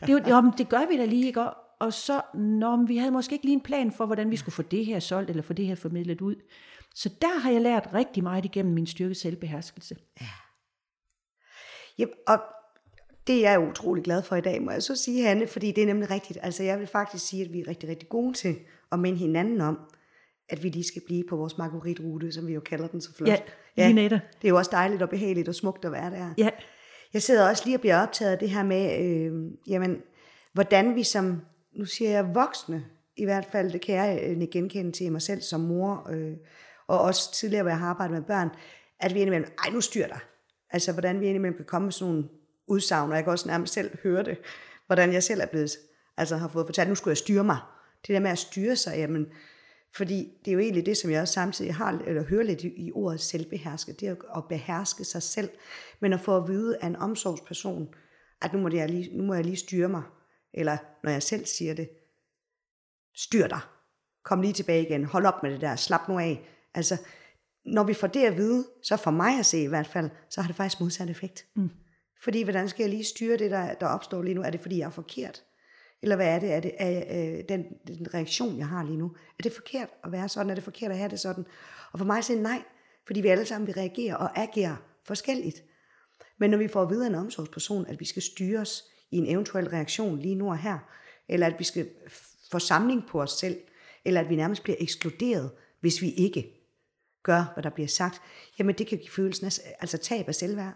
det, 0.00 0.08
jo, 0.08 0.20
jo, 0.30 0.52
det 0.58 0.68
gør 0.68 0.88
vi 0.90 0.96
da 0.96 1.04
lige, 1.04 1.26
ikke? 1.26 1.42
Og 1.84 1.92
så, 1.92 2.20
når 2.34 2.86
vi 2.86 2.96
havde 2.96 3.12
måske 3.12 3.32
ikke 3.32 3.44
lige 3.44 3.54
en 3.54 3.60
plan 3.60 3.92
for, 3.92 4.06
hvordan 4.06 4.30
vi 4.30 4.36
skulle 4.36 4.54
få 4.54 4.62
det 4.62 4.86
her 4.86 5.00
solgt, 5.00 5.30
eller 5.30 5.42
få 5.42 5.52
det 5.52 5.66
her 5.66 5.74
formidlet 5.74 6.20
ud. 6.20 6.34
Så 6.94 7.10
der 7.22 7.38
har 7.38 7.50
jeg 7.50 7.60
lært 7.60 7.88
rigtig 7.94 8.22
meget 8.22 8.44
igennem 8.44 8.74
min 8.74 8.86
styrke 8.86 9.14
selvbeherskelse. 9.14 9.96
Ja. 10.20 10.26
ja 11.98 12.04
og 12.26 12.38
det 13.26 13.46
er 13.46 13.50
jeg 13.50 13.60
utrolig 13.60 14.04
glad 14.04 14.22
for 14.22 14.36
i 14.36 14.40
dag, 14.40 14.62
må 14.62 14.70
jeg 14.70 14.82
så 14.82 14.96
sige, 14.96 15.22
Hanne, 15.22 15.46
fordi 15.46 15.72
det 15.72 15.82
er 15.82 15.86
nemlig 15.86 16.10
rigtigt. 16.10 16.38
Altså 16.42 16.62
jeg 16.62 16.78
vil 16.78 16.86
faktisk 16.86 17.26
sige, 17.26 17.44
at 17.44 17.52
vi 17.52 17.60
er 17.60 17.68
rigtig, 17.68 17.88
rigtig 17.88 18.08
gode 18.08 18.32
til 18.32 18.56
at 18.92 18.98
minde 18.98 19.18
hinanden 19.18 19.60
om, 19.60 19.78
at 20.48 20.62
vi 20.62 20.68
lige 20.68 20.84
skal 20.84 21.02
blive 21.06 21.24
på 21.28 21.36
vores 21.36 21.58
margaritrute, 21.58 22.32
som 22.32 22.46
vi 22.46 22.52
jo 22.52 22.60
kalder 22.60 22.86
den 22.86 23.00
så 23.00 23.14
flot. 23.14 23.28
Ja, 23.28 23.38
ja 23.76 23.88
det 23.88 24.12
er 24.44 24.48
jo 24.48 24.56
også 24.56 24.70
dejligt 24.70 25.02
og 25.02 25.08
behageligt 25.08 25.48
og 25.48 25.54
smukt 25.54 25.84
at 25.84 25.92
være 25.92 26.10
der. 26.10 26.34
Ja. 26.38 26.50
Jeg 27.12 27.22
sidder 27.22 27.48
også 27.48 27.62
lige 27.64 27.76
og 27.76 27.80
bliver 27.80 28.02
optaget 28.02 28.32
af 28.32 28.38
det 28.38 28.50
her 28.50 28.62
med, 28.62 29.00
øh, 29.04 29.50
jamen, 29.66 30.02
hvordan 30.52 30.94
vi 30.94 31.02
som 31.02 31.40
nu 31.76 31.84
siger 31.84 32.10
jeg 32.10 32.34
voksne, 32.34 32.84
i 33.16 33.24
hvert 33.24 33.44
fald, 33.52 33.72
det 33.72 33.80
kan 33.80 33.94
jeg 33.94 34.20
øh, 34.22 34.48
genkende 34.52 34.92
til 34.92 35.12
mig 35.12 35.22
selv 35.22 35.42
som 35.42 35.60
mor, 35.60 36.10
øh, 36.10 36.32
og 36.86 37.00
også 37.00 37.32
tidligere, 37.32 37.62
hvor 37.62 37.70
jeg 37.70 37.78
har 37.78 37.88
arbejdet 37.88 38.14
med 38.14 38.22
børn, 38.22 38.50
at 39.00 39.14
vi 39.14 39.20
indimellem, 39.20 39.50
ej 39.64 39.70
nu 39.70 39.80
styr 39.80 40.06
dig. 40.06 40.18
Altså, 40.70 40.92
hvordan 40.92 41.20
vi 41.20 41.26
indimellem 41.26 41.56
kan 41.56 41.66
komme 41.66 41.86
med 41.86 41.92
sådan 41.92 42.14
nogle 42.14 42.28
udsagn, 42.68 43.10
og 43.10 43.16
jeg 43.16 43.24
kan 43.24 43.30
også 43.30 43.48
nærmest 43.48 43.72
selv 43.74 43.98
høre 44.02 44.22
det, 44.22 44.38
hvordan 44.86 45.12
jeg 45.12 45.22
selv 45.22 45.40
er 45.40 45.46
blevet, 45.46 45.70
altså 46.16 46.36
har 46.36 46.48
fået 46.48 46.66
fortalt, 46.66 46.88
nu 46.88 46.94
skulle 46.94 47.12
jeg 47.12 47.18
styre 47.18 47.44
mig. 47.44 47.58
Det 48.06 48.14
der 48.14 48.20
med 48.20 48.30
at 48.30 48.38
styre 48.38 48.76
sig, 48.76 48.96
jamen, 48.96 49.26
fordi 49.96 50.32
det 50.44 50.50
er 50.50 50.52
jo 50.52 50.58
egentlig 50.58 50.86
det, 50.86 50.96
som 50.96 51.10
jeg 51.10 51.22
også 51.22 51.34
samtidig 51.34 51.74
har, 51.74 52.02
eller 52.06 52.24
hører 52.24 52.42
lidt 52.42 52.62
i, 52.62 52.86
i 52.86 52.92
ordet 52.92 53.20
selvbeherske, 53.20 53.92
det 53.92 54.08
er 54.08 54.36
at 54.36 54.44
beherske 54.48 55.04
sig 55.04 55.22
selv, 55.22 55.50
men 56.00 56.12
at 56.12 56.20
få 56.20 56.36
at 56.36 56.48
vide 56.48 56.76
af 56.80 56.86
en 56.86 56.96
omsorgsperson, 56.96 57.88
at 58.42 58.52
nu 58.52 58.60
må, 58.60 58.68
jeg 58.68 58.90
lige, 58.90 59.16
nu 59.16 59.24
må 59.24 59.34
jeg 59.34 59.44
lige 59.44 59.56
styre 59.56 59.88
mig, 59.88 60.02
eller 60.54 60.76
når 61.02 61.10
jeg 61.10 61.22
selv 61.22 61.46
siger 61.46 61.74
det, 61.74 61.88
styr 63.14 63.46
dig, 63.46 63.60
kom 64.24 64.40
lige 64.40 64.52
tilbage 64.52 64.82
igen, 64.82 65.04
hold 65.04 65.26
op 65.26 65.42
med 65.42 65.52
det 65.52 65.60
der, 65.60 65.76
slap 65.76 66.08
nu 66.08 66.18
af. 66.18 66.48
Altså, 66.74 66.96
når 67.64 67.84
vi 67.84 67.94
får 67.94 68.06
det 68.06 68.24
at 68.24 68.36
vide, 68.36 68.66
så 68.82 68.96
for 68.96 69.10
mig 69.10 69.38
at 69.38 69.46
se 69.46 69.62
i 69.62 69.66
hvert 69.66 69.86
fald, 69.86 70.10
så 70.30 70.40
har 70.40 70.48
det 70.48 70.56
faktisk 70.56 70.80
modsat 70.80 71.10
effekt. 71.10 71.46
Mm. 71.56 71.70
Fordi 72.22 72.42
hvordan 72.42 72.68
skal 72.68 72.82
jeg 72.82 72.90
lige 72.90 73.04
styre 73.04 73.36
det, 73.36 73.50
der, 73.50 73.74
der 73.74 73.86
opstår 73.86 74.22
lige 74.22 74.34
nu? 74.34 74.42
Er 74.42 74.50
det, 74.50 74.60
fordi 74.60 74.78
jeg 74.78 74.86
er 74.86 74.90
forkert? 74.90 75.44
Eller 76.02 76.16
hvad 76.16 76.28
er 76.28 76.38
det? 76.38 76.52
Er 76.52 76.60
det 76.60 76.72
er, 76.78 76.98
øh, 76.98 77.44
den, 77.48 77.64
den 77.86 78.14
reaktion, 78.14 78.58
jeg 78.58 78.68
har 78.68 78.84
lige 78.84 78.96
nu? 78.96 79.16
Er 79.38 79.42
det 79.42 79.52
forkert 79.52 79.88
at 80.04 80.12
være 80.12 80.28
sådan? 80.28 80.50
Er 80.50 80.54
det 80.54 80.64
forkert 80.64 80.90
at 80.90 80.98
have 80.98 81.10
det 81.10 81.20
sådan? 81.20 81.44
Og 81.92 81.98
for 81.98 82.06
mig 82.06 82.18
at 82.18 82.24
sige 82.24 82.42
nej, 82.42 82.62
fordi 83.06 83.20
vi 83.20 83.28
alle 83.28 83.44
sammen 83.44 83.66
vil 83.66 83.74
reagere 83.74 84.16
og 84.16 84.38
agere 84.38 84.76
forskelligt. 85.06 85.62
Men 86.38 86.50
når 86.50 86.58
vi 86.58 86.68
får 86.68 86.82
at 86.82 86.90
vide 86.90 87.04
af 87.04 87.08
en 87.08 87.14
omsorgsperson, 87.14 87.86
at 87.86 88.00
vi 88.00 88.04
skal 88.04 88.22
styre 88.22 88.60
os 88.60 88.84
i 89.10 89.16
en 89.16 89.26
eventuel 89.26 89.68
reaktion 89.68 90.18
lige 90.18 90.34
nu 90.34 90.48
og 90.48 90.58
her, 90.58 90.78
eller 91.28 91.46
at 91.46 91.58
vi 91.58 91.64
skal 91.64 91.90
få 92.52 92.58
samling 92.58 93.06
på 93.08 93.22
os 93.22 93.32
selv, 93.32 93.56
eller 94.04 94.20
at 94.20 94.28
vi 94.28 94.36
nærmest 94.36 94.62
bliver 94.62 94.76
ekskluderet, 94.80 95.50
hvis 95.80 96.02
vi 96.02 96.10
ikke 96.10 96.64
gør, 97.22 97.52
hvad 97.54 97.62
der 97.62 97.70
bliver 97.70 97.88
sagt, 97.88 98.22
jamen 98.58 98.74
det 98.74 98.86
kan 98.86 98.98
give 98.98 99.10
følelsen 99.10 99.46
af 99.46 99.52
altså 99.80 99.98
tab 99.98 100.28
af 100.28 100.34
selvværd, 100.34 100.74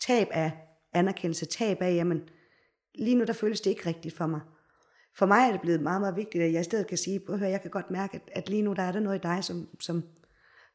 tab 0.00 0.28
af 0.30 0.52
anerkendelse, 0.92 1.46
tab 1.46 1.82
af, 1.82 1.94
jamen 1.94 2.28
lige 2.94 3.16
nu 3.16 3.24
der 3.24 3.32
føles 3.32 3.60
det 3.60 3.70
ikke 3.70 3.86
rigtigt 3.86 4.16
for 4.16 4.26
mig. 4.26 4.40
For 5.16 5.26
mig 5.26 5.48
er 5.48 5.52
det 5.52 5.60
blevet 5.60 5.82
meget, 5.82 6.00
meget 6.00 6.16
vigtigt, 6.16 6.44
at 6.44 6.52
jeg 6.52 6.60
i 6.60 6.64
stedet 6.64 6.86
kan 6.86 6.98
sige, 6.98 7.20
hør, 7.28 7.46
jeg 7.46 7.62
kan 7.62 7.70
godt 7.70 7.90
mærke, 7.90 8.14
at, 8.14 8.22
at 8.32 8.48
lige 8.48 8.62
nu 8.62 8.72
der 8.72 8.82
er 8.82 8.92
der 8.92 9.00
noget 9.00 9.18
i 9.18 9.22
dig, 9.22 9.44
som, 9.44 9.68
som, 9.80 10.04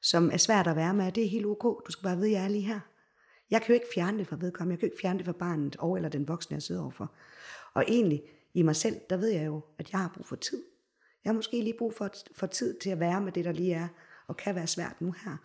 som 0.01 0.31
er 0.31 0.37
svært 0.37 0.67
at 0.67 0.75
være 0.75 0.93
med, 0.93 1.11
det 1.11 1.25
er 1.25 1.29
helt 1.29 1.45
ok, 1.45 1.63
du 1.63 1.91
skal 1.91 2.03
bare 2.03 2.17
vide, 2.17 2.27
at 2.27 2.33
jeg 2.33 2.43
er 2.43 2.47
lige 2.47 2.63
her. 2.63 2.79
Jeg 3.51 3.61
kan 3.61 3.67
jo 3.69 3.73
ikke 3.73 3.87
fjerne 3.95 4.19
det 4.19 4.27
fra 4.27 4.37
vedkommende, 4.39 4.73
jeg 4.73 4.79
kan 4.79 4.87
jo 4.87 4.91
ikke 4.91 5.01
fjerne 5.01 5.17
det 5.19 5.25
fra 5.25 5.33
barnet 5.33 5.75
og 5.75 5.95
eller 5.95 6.09
den 6.09 6.27
voksne, 6.27 6.53
jeg 6.53 6.61
sidder 6.61 6.81
overfor. 6.81 7.11
Og 7.73 7.83
egentlig 7.87 8.23
i 8.53 8.61
mig 8.61 8.75
selv, 8.75 8.95
der 9.09 9.17
ved 9.17 9.29
jeg 9.29 9.45
jo, 9.45 9.61
at 9.77 9.91
jeg 9.91 9.99
har 9.99 10.11
brug 10.15 10.25
for 10.25 10.35
tid. 10.35 10.63
Jeg 11.23 11.29
har 11.29 11.35
måske 11.35 11.61
lige 11.61 11.77
brug 11.77 11.93
for, 11.93 12.09
for 12.35 12.47
tid 12.47 12.79
til 12.79 12.89
at 12.89 12.99
være 12.99 13.21
med 13.21 13.31
det, 13.31 13.45
der 13.45 13.51
lige 13.51 13.73
er, 13.73 13.87
og 14.27 14.37
kan 14.37 14.55
være 14.55 14.67
svært 14.67 15.01
nu 15.01 15.11
her. 15.11 15.37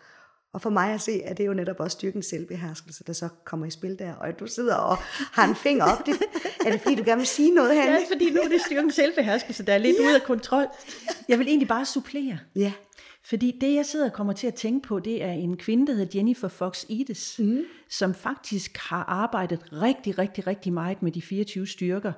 Og 0.53 0.63
for 0.63 0.71
mig 0.71 0.95
at 0.95 1.01
se, 1.01 1.23
at 1.25 1.37
det 1.37 1.45
er 1.45 1.47
jo 1.47 1.55
netop 1.55 1.81
også 1.81 1.95
styrkens 1.95 2.27
selvbeherskelse, 2.27 3.05
der 3.05 3.13
så 3.13 3.29
kommer 3.45 3.67
i 3.67 3.71
spil 3.71 3.99
der. 3.99 4.15
Og 4.15 4.41
du 4.41 4.47
sidder 4.47 4.75
og 4.75 4.97
har 5.33 5.49
en 5.49 5.55
finger 5.55 5.85
op. 5.85 6.07
Det, 6.07 6.15
er 6.67 6.71
det 6.71 6.81
fordi, 6.81 6.95
du 6.95 7.03
gerne 7.05 7.19
vil 7.19 7.27
sige 7.27 7.55
noget, 7.55 7.75
her? 7.75 7.93
Ja, 7.93 7.99
fordi 8.13 8.31
nu 8.31 8.41
er 8.41 8.49
det 8.49 8.61
styrkens 8.67 8.95
selvbeherskelse, 8.95 9.67
der 9.67 9.73
er 9.73 9.79
lidt 9.79 9.97
ja. 10.01 10.07
ude 10.07 10.15
af 10.15 10.23
kontrol. 10.23 10.67
Jeg 11.29 11.39
vil 11.39 11.49
egentlig 11.49 11.69
bare 11.69 11.85
supplere. 11.85 12.39
Ja. 12.57 12.73
Fordi 13.25 13.59
det, 13.61 13.75
jeg 13.75 13.87
sidder 13.87 14.07
og 14.07 14.13
kommer 14.13 14.33
til 14.33 14.47
at 14.47 14.55
tænke 14.55 14.89
på, 14.89 14.99
det 14.99 15.23
er 15.23 15.33
en 15.33 15.57
kvinde, 15.57 15.87
der 15.87 15.93
hedder 15.93 16.19
Jennifer 16.19 16.49
Fox 16.49 16.85
Edes, 16.89 17.37
mm. 17.39 17.61
som 17.89 18.15
faktisk 18.15 18.77
har 18.79 19.05
arbejdet 19.05 19.61
rigtig, 19.73 20.19
rigtig, 20.19 20.47
rigtig 20.47 20.73
meget 20.73 21.03
med 21.03 21.13
de 21.13 21.23
24 21.23 21.67
styrker, 21.67 22.13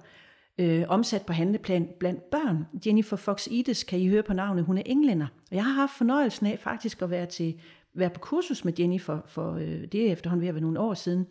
øh, 0.58 0.84
omsat 0.88 1.26
på 1.26 1.32
handleplan 1.32 1.88
blandt 2.00 2.30
børn. 2.30 2.66
Jennifer 2.86 3.16
Fox 3.16 3.48
Edes 3.50 3.84
kan 3.84 3.98
I 3.98 4.08
høre 4.08 4.22
på 4.22 4.32
navnet, 4.32 4.64
hun 4.64 4.78
er 4.78 4.82
englænder. 4.86 5.26
Og 5.50 5.56
jeg 5.56 5.64
har 5.64 5.72
haft 5.72 5.92
fornøjelsen 5.92 6.46
af 6.46 6.58
faktisk 6.58 7.02
at 7.02 7.10
være, 7.10 7.26
til, 7.26 7.60
være 7.94 8.10
på 8.10 8.20
kursus 8.20 8.64
med 8.64 8.72
Jennifer, 8.78 9.18
for 9.26 9.54
øh, 9.54 9.82
det 9.92 10.08
er 10.08 10.12
efterhånden 10.12 10.42
ved 10.42 10.48
at 10.48 10.54
være 10.54 10.62
nogle 10.62 10.80
år 10.80 10.94
siden. 10.94 11.26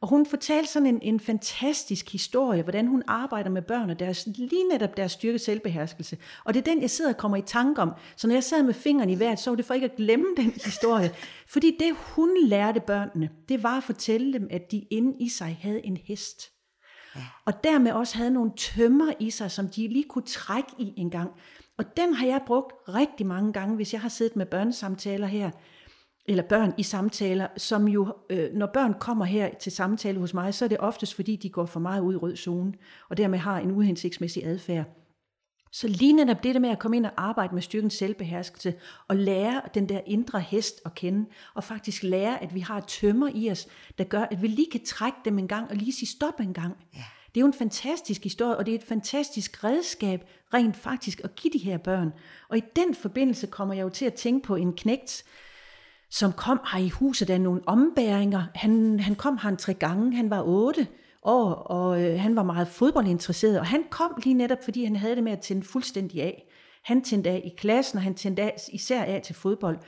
Og 0.00 0.08
hun 0.08 0.26
fortalte 0.26 0.70
sådan 0.70 0.86
en, 0.86 0.98
en 1.02 1.20
fantastisk 1.20 2.12
historie, 2.12 2.62
hvordan 2.62 2.86
hun 2.86 3.02
arbejder 3.06 3.50
med 3.50 3.62
børn 3.62 3.90
og 3.90 3.98
deres, 3.98 4.28
lige 4.34 4.68
netop 4.68 4.96
deres 4.96 5.12
styrke 5.12 5.38
selvbeherskelse. 5.38 6.18
Og 6.44 6.54
det 6.54 6.60
er 6.60 6.72
den, 6.72 6.82
jeg 6.82 6.90
sidder 6.90 7.10
og 7.10 7.16
kommer 7.16 7.36
i 7.36 7.42
tanke 7.42 7.82
om. 7.82 7.92
Så 8.16 8.26
når 8.26 8.34
jeg 8.34 8.44
sad 8.44 8.62
med 8.62 8.74
fingeren 8.74 9.10
i 9.10 9.18
vejret, 9.18 9.38
så 9.38 9.50
var 9.50 9.56
det 9.56 9.64
for 9.64 9.74
ikke 9.74 9.84
at 9.90 9.96
glemme 9.96 10.26
den 10.36 10.52
historie. 10.64 11.10
Fordi 11.48 11.76
det, 11.80 11.96
hun 11.96 12.28
lærte 12.44 12.80
børnene, 12.80 13.30
det 13.48 13.62
var 13.62 13.76
at 13.76 13.84
fortælle 13.84 14.32
dem, 14.32 14.48
at 14.50 14.70
de 14.70 14.78
inde 14.90 15.16
i 15.20 15.28
sig 15.28 15.58
havde 15.62 15.86
en 15.86 15.96
hest. 15.96 16.42
Ja. 17.16 17.20
Og 17.46 17.64
dermed 17.64 17.92
også 17.92 18.16
havde 18.16 18.30
nogle 18.30 18.50
tømmer 18.56 19.12
i 19.20 19.30
sig, 19.30 19.50
som 19.50 19.68
de 19.68 19.88
lige 19.88 20.04
kunne 20.04 20.26
trække 20.26 20.70
i 20.78 20.94
en 20.96 21.10
gang. 21.10 21.30
Og 21.78 21.96
den 21.96 22.14
har 22.14 22.26
jeg 22.26 22.40
brugt 22.46 22.72
rigtig 22.88 23.26
mange 23.26 23.52
gange, 23.52 23.76
hvis 23.76 23.92
jeg 23.92 24.00
har 24.00 24.08
siddet 24.08 24.36
med 24.36 24.46
børnesamtaler 24.46 25.26
her 25.26 25.50
eller 26.30 26.42
børn 26.42 26.74
i 26.78 26.82
samtaler, 26.82 27.46
som 27.56 27.88
jo, 27.88 28.14
øh, 28.30 28.52
når 28.54 28.66
børn 28.66 28.94
kommer 29.00 29.24
her 29.24 29.54
til 29.54 29.72
samtale 29.72 30.18
hos 30.18 30.34
mig, 30.34 30.54
så 30.54 30.64
er 30.64 30.68
det 30.68 30.78
oftest 30.78 31.14
fordi, 31.14 31.36
de 31.36 31.50
går 31.50 31.66
for 31.66 31.80
meget 31.80 32.00
ud 32.00 32.14
i 32.14 32.16
rød 32.16 32.36
zone, 32.36 32.72
og 33.08 33.16
dermed 33.16 33.38
har 33.38 33.58
en 33.58 33.70
uhensigtsmæssig 33.70 34.46
adfærd. 34.46 34.84
Så 35.72 35.88
lige 35.88 36.12
netop 36.12 36.42
det 36.42 36.54
der 36.54 36.60
med 36.60 36.70
at 36.70 36.78
komme 36.78 36.96
ind 36.96 37.06
og 37.06 37.12
arbejde 37.16 37.54
med 37.54 37.62
styrkens 37.62 37.94
selvbeherskelse, 37.94 38.74
og 39.08 39.16
lære 39.16 39.60
den 39.74 39.88
der 39.88 40.00
indre 40.06 40.40
hest 40.40 40.80
at 40.84 40.94
kende, 40.94 41.26
og 41.54 41.64
faktisk 41.64 42.02
lære, 42.02 42.42
at 42.42 42.54
vi 42.54 42.60
har 42.60 42.80
tømmer 42.80 43.30
i 43.34 43.50
os, 43.50 43.68
der 43.98 44.04
gør, 44.04 44.22
at 44.22 44.42
vi 44.42 44.46
lige 44.46 44.70
kan 44.72 44.84
trække 44.84 45.18
dem 45.24 45.38
en 45.38 45.48
gang, 45.48 45.70
og 45.70 45.76
lige 45.76 45.92
sige 45.92 46.08
stop 46.08 46.40
en 46.40 46.54
gang. 46.54 46.76
Ja. 46.94 47.04
Det 47.34 47.36
er 47.36 47.40
jo 47.40 47.46
en 47.46 47.52
fantastisk 47.52 48.22
historie, 48.22 48.56
og 48.56 48.66
det 48.66 48.74
er 48.74 48.78
et 48.78 48.84
fantastisk 48.84 49.64
redskab, 49.64 50.24
rent 50.54 50.76
faktisk, 50.76 51.20
at 51.24 51.34
give 51.34 51.52
de 51.52 51.58
her 51.58 51.78
børn. 51.78 52.12
Og 52.48 52.58
i 52.58 52.62
den 52.76 52.94
forbindelse 52.94 53.46
kommer 53.46 53.74
jeg 53.74 53.82
jo 53.82 53.88
til 53.88 54.04
at 54.04 54.14
tænke 54.14 54.46
på 54.46 54.56
en 54.56 54.72
knægt, 54.72 55.24
som 56.10 56.32
kom 56.32 56.60
her 56.72 56.78
i 56.78 56.88
huset 56.88 57.30
af 57.30 57.40
nogle 57.40 57.60
ombæringer. 57.66 58.42
Han, 58.54 59.00
han 59.00 59.14
kom 59.14 59.38
her 59.38 59.48
en 59.48 59.56
tre 59.56 59.74
gange, 59.74 60.16
han 60.16 60.30
var 60.30 60.42
otte, 60.42 60.86
år, 61.22 61.52
og 61.52 62.02
øh, 62.02 62.20
han 62.20 62.36
var 62.36 62.42
meget 62.42 62.68
fodboldinteresseret, 62.68 63.58
og 63.58 63.66
han 63.66 63.84
kom 63.90 64.12
lige 64.24 64.34
netop, 64.34 64.58
fordi 64.64 64.84
han 64.84 64.96
havde 64.96 65.16
det 65.16 65.24
med 65.24 65.32
at 65.32 65.40
tænde 65.40 65.62
fuldstændig 65.62 66.22
af. 66.22 66.46
Han 66.82 67.02
tændte 67.02 67.30
af 67.30 67.42
i 67.44 67.56
klassen, 67.56 67.96
og 67.96 68.02
han 68.02 68.14
tændte 68.14 68.42
af, 68.42 68.56
især 68.72 69.02
af 69.02 69.22
til 69.24 69.34
fodbold. 69.34 69.78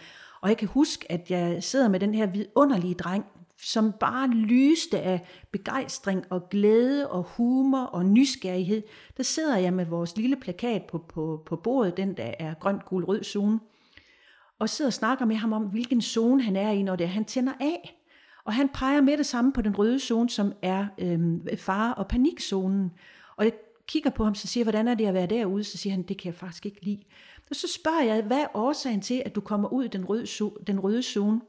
Og 0.41 0.49
jeg 0.49 0.57
kan 0.57 0.69
huske, 0.69 1.13
at 1.13 1.31
jeg 1.31 1.63
sidder 1.63 1.89
med 1.89 2.01
den 2.01 2.15
her 2.15 2.27
vidunderlige 2.27 2.95
dreng, 2.95 3.25
som 3.63 3.93
bare 4.01 4.29
lyste 4.29 5.01
af 5.01 5.21
begejstring 5.53 6.25
og 6.31 6.49
glæde 6.51 7.11
og 7.11 7.23
humor 7.23 7.83
og 7.83 8.05
nysgerrighed. 8.07 8.83
Der 9.17 9.23
sidder 9.23 9.57
jeg 9.57 9.73
med 9.73 9.87
vores 9.87 10.17
lille 10.17 10.37
plakat 10.37 10.83
på, 10.83 10.99
på, 10.99 11.43
på 11.47 11.57
bordet, 11.57 11.97
den 11.97 12.17
der 12.17 12.35
er 12.39 12.55
grøn, 12.55 12.81
gul, 12.87 13.05
rød 13.05 13.25
zone, 13.25 13.61
og 14.63 14.69
sidder 14.69 14.89
og 14.89 14.93
snakker 14.93 15.25
med 15.25 15.37
ham 15.37 15.53
om, 15.53 15.63
hvilken 15.63 16.03
zone 16.03 16.43
han 16.43 16.57
er 16.57 16.71
i, 16.71 16.83
når 16.83 16.97
det 16.97 17.05
er, 17.05 17.09
han 17.09 17.25
tænder 17.25 17.53
af. 17.61 18.03
Og 18.45 18.55
han 18.55 18.69
peger 18.69 19.01
med 19.01 19.17
det 19.17 19.27
samme 19.27 19.53
på 19.53 19.63
den 19.63 19.79
røde 19.79 20.01
zone, 20.01 20.31
som 20.31 20.53
er 20.63 20.87
øhm, 20.99 21.47
fare- 21.59 21.95
og 21.95 22.09
panikzonen. 22.09 22.91
Og 23.37 23.45
jeg 23.45 23.53
kigger 23.87 24.11
på 24.11 24.25
ham, 24.25 24.35
så 24.35 24.47
siger 24.47 24.65
hvordan 24.65 24.89
er 24.89 24.95
det 24.95 25.07
at 25.07 25.15
være 25.15 25.27
derude? 25.27 25.65
Så 25.65 25.79
siger 25.79 25.93
han, 25.93 26.03
det 26.03 26.19
kan 26.19 26.27
jeg 26.27 26.35
faktisk 26.35 26.67
ikke 26.67 26.85
lide. 26.85 27.03
Og 27.51 27.57
så 27.57 27.69
spørger 27.81 28.03
jeg, 28.03 28.23
hvad 28.23 28.39
er 28.39 28.47
årsagen 28.55 29.01
til, 29.01 29.23
at 29.27 29.35
du 29.35 29.41
kommer 29.41 29.69
ud 29.69 29.85
i 29.85 29.89
den 29.89 30.05
røde, 30.05 30.27
den 30.67 30.81
røde 30.81 31.03
zone, 31.03 31.41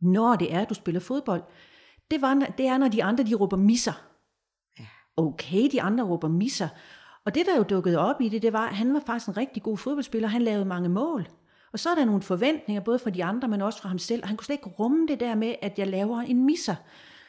når 0.00 0.36
det 0.36 0.54
er, 0.54 0.60
at 0.60 0.68
du 0.68 0.74
spiller 0.74 1.00
fodbold? 1.00 1.42
Det, 2.10 2.22
var, 2.22 2.34
det 2.58 2.66
er, 2.66 2.78
når 2.78 2.88
de 2.88 3.04
andre 3.04 3.24
de 3.24 3.34
råber 3.34 3.56
misser. 3.56 4.04
Okay, 5.16 5.68
de 5.72 5.82
andre 5.82 6.04
råber 6.04 6.28
misser. 6.28 6.68
Og 7.24 7.34
det, 7.34 7.46
der 7.46 7.56
jo 7.56 7.62
dukkede 7.62 7.98
op 7.98 8.20
i 8.20 8.28
det, 8.28 8.42
det 8.42 8.52
var, 8.52 8.68
at 8.68 8.76
han 8.76 8.94
var 8.94 9.02
faktisk 9.06 9.28
en 9.28 9.36
rigtig 9.36 9.62
god 9.62 9.78
fodboldspiller. 9.78 10.28
Han 10.28 10.42
lavede 10.42 10.64
mange 10.64 10.88
mål. 10.88 11.26
Og 11.72 11.78
så 11.78 11.90
er 11.90 11.94
der 11.94 12.04
nogle 12.04 12.22
forventninger, 12.22 12.80
både 12.82 12.98
fra 12.98 13.10
de 13.10 13.24
andre, 13.24 13.48
men 13.48 13.62
også 13.62 13.80
fra 13.80 13.88
ham 13.88 13.98
selv. 13.98 14.22
Og 14.22 14.28
han 14.28 14.36
kunne 14.36 14.44
slet 14.44 14.56
ikke 14.56 14.68
rumme 14.68 15.06
det 15.06 15.20
der 15.20 15.34
med, 15.34 15.54
at 15.62 15.78
jeg 15.78 15.86
laver 15.86 16.20
en 16.20 16.46
misser. 16.46 16.74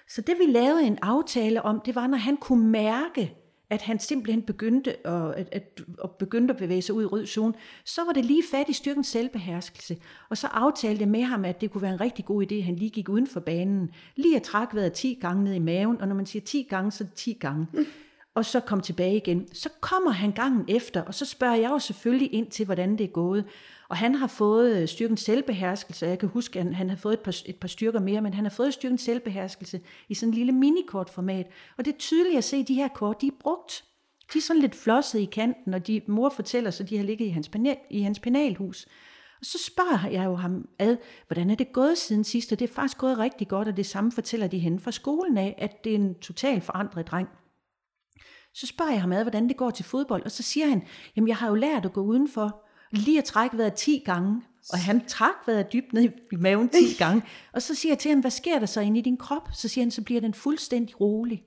Så 0.07 0.21
det 0.21 0.35
vi 0.39 0.51
lavede 0.51 0.83
en 0.83 0.97
aftale 1.01 1.62
om, 1.62 1.81
det 1.85 1.95
var, 1.95 2.07
når 2.07 2.17
han 2.17 2.38
kunne 2.38 2.67
mærke, 2.67 3.35
at 3.69 3.81
han 3.81 4.00
simpelthen 4.00 4.41
begyndte 4.41 5.07
at, 5.07 5.31
at, 5.35 5.50
at, 5.51 5.81
at, 6.03 6.12
begyndte 6.12 6.53
at 6.53 6.57
bevæge 6.57 6.81
sig 6.81 6.95
ud 6.95 7.03
i 7.03 7.05
rød 7.05 7.25
zone, 7.25 7.53
så 7.85 8.01
var 8.05 8.13
det 8.13 8.25
lige 8.25 8.43
fat 8.51 8.69
i 8.69 8.73
styrkens 8.73 9.07
selvbeherskelse. 9.07 9.97
Og 10.29 10.38
så 10.38 10.47
aftalte 10.47 11.01
jeg 11.01 11.09
med 11.09 11.23
ham, 11.23 11.45
at 11.45 11.62
det 11.62 11.71
kunne 11.71 11.81
være 11.81 11.93
en 11.93 12.01
rigtig 12.01 12.25
god 12.25 12.43
idé, 12.43 12.55
at 12.55 12.63
han 12.63 12.75
lige 12.75 12.89
gik 12.89 13.09
uden 13.09 13.27
for 13.27 13.39
banen. 13.39 13.89
Lige 14.15 14.35
at 14.35 14.43
trække 14.43 14.75
vejret 14.75 14.93
10 14.93 15.17
gange 15.21 15.43
ned 15.43 15.53
i 15.53 15.59
maven, 15.59 16.01
og 16.01 16.07
når 16.07 16.15
man 16.15 16.25
siger 16.25 16.45
10 16.45 16.67
gange, 16.69 16.91
så 16.91 17.03
er 17.03 17.07
det 17.07 17.15
10 17.15 17.33
gange. 17.33 17.67
Og 18.35 18.45
så 18.45 18.59
kom 18.59 18.81
tilbage 18.81 19.15
igen. 19.15 19.53
Så 19.53 19.69
kommer 19.79 20.11
han 20.11 20.31
gangen 20.31 20.65
efter, 20.67 21.01
og 21.01 21.13
så 21.13 21.25
spørger 21.25 21.55
jeg 21.55 21.69
jo 21.69 21.79
selvfølgelig 21.79 22.33
ind 22.33 22.51
til, 22.51 22.65
hvordan 22.65 22.97
det 22.97 23.03
er 23.03 23.11
gået. 23.11 23.45
Og 23.89 23.97
han 23.97 24.15
har 24.15 24.27
fået 24.27 24.77
øh, 24.77 24.87
styrken 24.87 25.17
selvbeherskelse. 25.17 26.07
Jeg 26.07 26.19
kan 26.19 26.29
huske, 26.29 26.59
at 26.59 26.75
han 26.75 26.89
har 26.89 26.97
fået 26.97 27.13
et 27.13 27.19
par, 27.19 27.41
et 27.45 27.55
par 27.55 27.67
styrker 27.67 27.99
mere, 27.99 28.21
men 28.21 28.33
han 28.33 28.45
har 28.45 28.49
fået 28.49 28.73
styrken 28.73 28.97
selvbeherskelse 28.97 29.81
i 30.09 30.13
sådan 30.13 30.29
en 30.29 30.33
lille 30.33 30.51
minikortformat. 30.51 31.47
Og 31.77 31.85
det 31.85 31.93
er 31.93 31.97
tydeligt 31.97 32.37
at 32.37 32.43
se, 32.43 32.57
at 32.57 32.67
de 32.67 32.73
her 32.73 32.87
kort, 32.87 33.21
de 33.21 33.27
er 33.27 33.31
brugt. 33.39 33.83
De 34.33 34.37
er 34.37 34.41
sådan 34.41 34.61
lidt 34.61 34.75
flosset 34.75 35.19
i 35.19 35.25
kanten, 35.25 35.73
og 35.73 35.87
de, 35.87 36.01
mor 36.07 36.29
fortæller 36.29 36.71
så, 36.71 36.83
de 36.83 36.97
har 36.97 37.03
ligget 37.03 37.25
i 37.25 37.29
hans, 37.29 37.49
penal, 37.49 37.77
i 37.89 38.01
hans 38.01 38.19
penalhus. 38.19 38.85
Og 39.39 39.45
så 39.45 39.57
spørger 39.67 40.09
jeg 40.09 40.25
jo 40.25 40.35
ham 40.35 40.67
ad, 40.79 40.97
hvordan 41.27 41.49
er 41.49 41.55
det 41.55 41.73
gået 41.73 41.97
siden 41.97 42.23
sidst, 42.23 42.51
og 42.51 42.59
det 42.59 42.69
er 42.69 42.73
faktisk 42.73 42.97
gået 42.97 43.17
rigtig 43.17 43.47
godt, 43.47 43.67
og 43.67 43.77
det 43.77 43.85
samme 43.85 44.11
fortæller 44.11 44.47
de 44.47 44.59
hende 44.59 44.79
fra 44.79 44.91
skolen 44.91 45.37
af, 45.37 45.55
at 45.57 45.83
det 45.83 45.91
er 45.91 45.95
en 45.95 46.15
totalt 46.15 46.63
forandret 46.63 47.07
dreng. 47.07 47.27
Så 48.53 48.67
spørger 48.67 48.91
jeg 48.91 49.01
ham 49.01 49.12
ad, 49.12 49.24
hvordan 49.24 49.48
det 49.48 49.57
går 49.57 49.69
til 49.69 49.86
fodbold, 49.86 50.24
og 50.25 50.31
så 50.31 50.43
siger 50.43 50.67
han, 50.67 50.83
jamen 51.15 51.27
jeg 51.27 51.36
har 51.36 51.48
jo 51.48 51.55
lært 51.55 51.86
at 51.86 51.93
gå 51.93 52.01
udenfor, 52.01 52.65
lige 52.91 53.17
at 53.17 53.24
trække 53.24 53.57
vejret 53.57 53.74
10 53.74 54.01
gange. 54.05 54.41
Og 54.69 54.79
han 54.79 55.05
trak 55.05 55.36
vejret 55.48 55.74
dybt 55.74 55.93
ned 55.93 56.03
i 56.31 56.36
maven 56.36 56.69
10 56.69 56.93
gange. 56.98 57.22
Og 57.53 57.62
så 57.62 57.75
siger 57.75 57.91
jeg 57.91 58.00
til 58.00 58.12
ham, 58.12 58.19
hvad 58.19 58.31
sker 58.31 58.60
der 58.60 58.65
så 58.65 58.81
inde 58.81 59.00
i 59.00 59.01
din 59.01 59.17
krop? 59.17 59.50
Så 59.53 59.67
siger 59.67 59.86
han, 59.86 59.91
så 59.91 60.01
bliver 60.01 60.22
den 60.22 60.33
fuldstændig 60.33 61.01
rolig. 61.01 61.43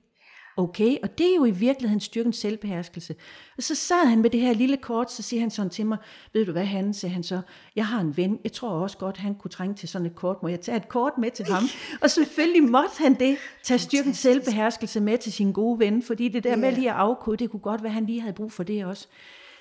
Okay, 0.57 0.97
og 1.03 1.17
det 1.17 1.31
er 1.31 1.35
jo 1.35 1.45
i 1.45 1.51
virkeligheden 1.51 1.99
styrkens 1.99 2.37
selvbeherskelse. 2.37 3.15
Og 3.57 3.63
så 3.63 3.75
sad 3.75 4.07
han 4.07 4.21
med 4.21 4.29
det 4.29 4.39
her 4.39 4.53
lille 4.53 4.77
kort, 4.77 5.11
så 5.11 5.23
siger 5.23 5.39
han 5.39 5.49
sådan 5.51 5.69
til 5.69 5.85
mig, 5.85 5.97
ved 6.33 6.45
du 6.45 6.51
hvad 6.51 6.65
han, 6.65 6.93
siger 6.93 7.11
han 7.11 7.23
så, 7.23 7.41
jeg 7.75 7.87
har 7.87 8.01
en 8.01 8.17
ven, 8.17 8.39
jeg 8.43 8.51
tror 8.51 8.69
også 8.69 8.97
godt, 8.97 9.17
han 9.17 9.35
kunne 9.35 9.51
trænge 9.51 9.75
til 9.75 9.89
sådan 9.89 10.05
et 10.05 10.15
kort, 10.15 10.43
må 10.43 10.49
jeg 10.49 10.61
tage 10.61 10.77
et 10.77 10.89
kort 10.89 11.13
med 11.17 11.31
til 11.31 11.45
ham? 11.45 11.63
Og 12.03 12.09
selvfølgelig 12.09 12.63
måtte 12.63 12.97
han 12.97 13.13
det, 13.13 13.37
tage 13.63 13.79
styrkens 13.79 14.17
selvbeherskelse 14.17 14.99
med 14.99 15.17
til 15.17 15.33
sin 15.33 15.51
gode 15.51 15.79
ven, 15.79 16.03
fordi 16.03 16.27
det 16.27 16.43
der 16.43 16.55
med 16.55 16.71
lige 16.71 16.89
at 16.89 16.95
afkode, 16.95 17.37
det 17.37 17.51
kunne 17.51 17.59
godt 17.59 17.83
være, 17.83 17.93
han 17.93 18.05
lige 18.05 18.21
havde 18.21 18.33
brug 18.33 18.51
for 18.51 18.63
det 18.63 18.85
også. 18.85 19.07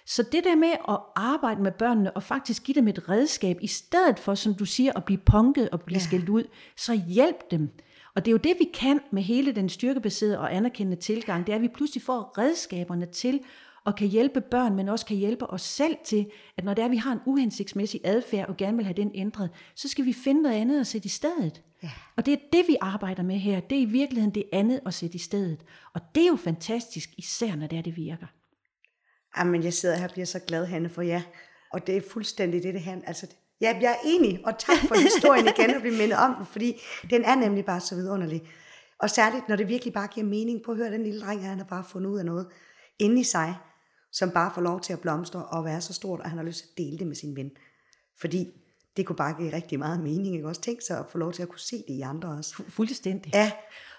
Så 0.06 0.22
det 0.22 0.44
der 0.44 0.56
med 0.56 0.72
at 0.88 0.98
arbejde 1.16 1.62
med 1.62 1.72
børnene 1.72 2.16
og 2.16 2.22
faktisk 2.22 2.62
give 2.64 2.74
dem 2.74 2.88
et 2.88 3.08
redskab, 3.08 3.58
i 3.60 3.66
stedet 3.66 4.18
for, 4.18 4.34
som 4.34 4.54
du 4.54 4.64
siger, 4.64 4.92
at 4.96 5.04
blive 5.04 5.18
punket 5.18 5.70
og 5.70 5.82
blive 5.82 5.98
ja. 5.98 6.04
skældt 6.04 6.28
ud, 6.28 6.44
så 6.76 7.00
hjælp 7.08 7.50
dem. 7.50 7.70
Og 8.16 8.24
det 8.24 8.30
er 8.30 8.32
jo 8.32 8.38
det, 8.38 8.56
vi 8.58 8.70
kan 8.74 9.00
med 9.10 9.22
hele 9.22 9.52
den 9.52 9.68
styrkebaserede 9.68 10.38
og 10.38 10.54
anerkendende 10.54 11.02
tilgang, 11.02 11.46
det 11.46 11.52
er, 11.52 11.56
at 11.56 11.62
vi 11.62 11.68
pludselig 11.68 12.02
får 12.02 12.38
redskaberne 12.38 13.06
til 13.06 13.40
og 13.84 13.96
kan 13.96 14.08
hjælpe 14.08 14.40
børn, 14.40 14.76
men 14.76 14.88
også 14.88 15.06
kan 15.06 15.16
hjælpe 15.16 15.50
os 15.50 15.62
selv 15.62 15.96
til, 16.04 16.30
at 16.56 16.64
når 16.64 16.74
det 16.74 16.82
er, 16.82 16.86
at 16.86 16.90
vi 16.90 16.96
har 16.96 17.12
en 17.12 17.20
uhensigtsmæssig 17.26 18.00
adfærd 18.04 18.48
og 18.48 18.56
gerne 18.56 18.76
vil 18.76 18.86
have 18.86 18.96
den 18.96 19.10
ændret, 19.14 19.50
så 19.74 19.88
skal 19.88 20.04
vi 20.04 20.12
finde 20.12 20.42
noget 20.42 20.56
andet 20.56 20.80
at 20.80 20.86
sætte 20.86 21.06
i 21.06 21.08
stedet. 21.08 21.62
Ja. 21.82 21.90
Og 22.16 22.26
det 22.26 22.32
er 22.32 22.38
det, 22.52 22.64
vi 22.68 22.76
arbejder 22.80 23.22
med 23.22 23.36
her. 23.36 23.60
Det 23.60 23.78
er 23.78 23.82
i 23.82 23.84
virkeligheden 23.84 24.34
det 24.34 24.44
andet 24.52 24.80
at 24.86 24.94
sætte 24.94 25.14
i 25.14 25.18
stedet. 25.18 25.64
Og 25.94 26.00
det 26.14 26.22
er 26.22 26.26
jo 26.26 26.36
fantastisk, 26.36 27.10
især 27.18 27.56
når 27.56 27.66
det 27.66 27.78
er, 27.78 27.82
det 27.82 27.96
virker. 27.96 28.26
Jamen, 29.38 29.62
jeg 29.62 29.72
sidder 29.72 29.96
her 29.96 30.04
og 30.04 30.12
bliver 30.12 30.26
så 30.26 30.38
glad, 30.38 30.66
Hanne, 30.66 30.88
for 30.88 31.02
ja. 31.02 31.22
Og 31.72 31.86
det 31.86 31.96
er 31.96 32.00
fuldstændig 32.12 32.62
det, 32.62 32.74
det 32.74 32.82
handler. 32.82 33.08
Altså, 33.08 33.26
ja, 33.60 33.78
jeg 33.80 33.92
er 33.92 33.98
enig, 34.04 34.40
og 34.46 34.58
tak 34.58 34.78
for 34.88 34.94
historien 34.94 35.46
igen 35.46 35.70
at 35.70 35.80
blive 35.80 35.96
mindet 35.96 36.18
om 36.18 36.34
den, 36.34 36.46
fordi 36.46 36.80
den 37.10 37.24
er 37.24 37.34
nemlig 37.34 37.64
bare 37.64 37.80
så 37.80 37.94
vidunderlig. 37.94 38.42
Og 38.98 39.10
særligt, 39.10 39.48
når 39.48 39.56
det 39.56 39.68
virkelig 39.68 39.94
bare 39.94 40.06
giver 40.06 40.26
mening 40.26 40.62
på 40.64 40.70
at 40.70 40.76
høre 40.76 40.92
den 40.92 41.02
lille 41.02 41.20
dreng, 41.20 41.46
han 41.46 41.58
har 41.58 41.64
bare 41.64 41.84
fundet 41.84 42.10
ud 42.10 42.18
af 42.18 42.24
noget 42.24 42.46
inde 42.98 43.20
i 43.20 43.24
sig, 43.24 43.54
som 44.12 44.30
bare 44.30 44.50
får 44.54 44.62
lov 44.62 44.80
til 44.80 44.92
at 44.92 45.00
blomstre 45.00 45.44
og 45.44 45.64
være 45.64 45.80
så 45.80 45.92
stort, 45.92 46.20
at 46.20 46.30
han 46.30 46.38
har 46.38 46.44
lyst 46.44 46.58
til 46.58 46.68
at 46.72 46.78
dele 46.78 46.98
det 46.98 47.06
med 47.06 47.16
sin 47.16 47.36
ven. 47.36 47.50
Fordi 48.20 48.46
det 48.96 49.06
kunne 49.06 49.16
bare 49.16 49.34
give 49.38 49.52
rigtig 49.52 49.78
meget 49.78 50.00
mening, 50.00 50.34
ikke 50.34 50.48
også? 50.48 50.60
Tænk 50.60 50.82
sig 50.82 50.98
at 50.98 51.04
få 51.10 51.18
lov 51.18 51.32
til 51.32 51.42
at 51.42 51.48
kunne 51.48 51.60
se 51.60 51.76
det 51.76 51.94
i 51.94 52.00
andre 52.00 52.28
også. 52.28 52.62
Fuldstændig. 52.68 53.34
Ja, 53.34 53.52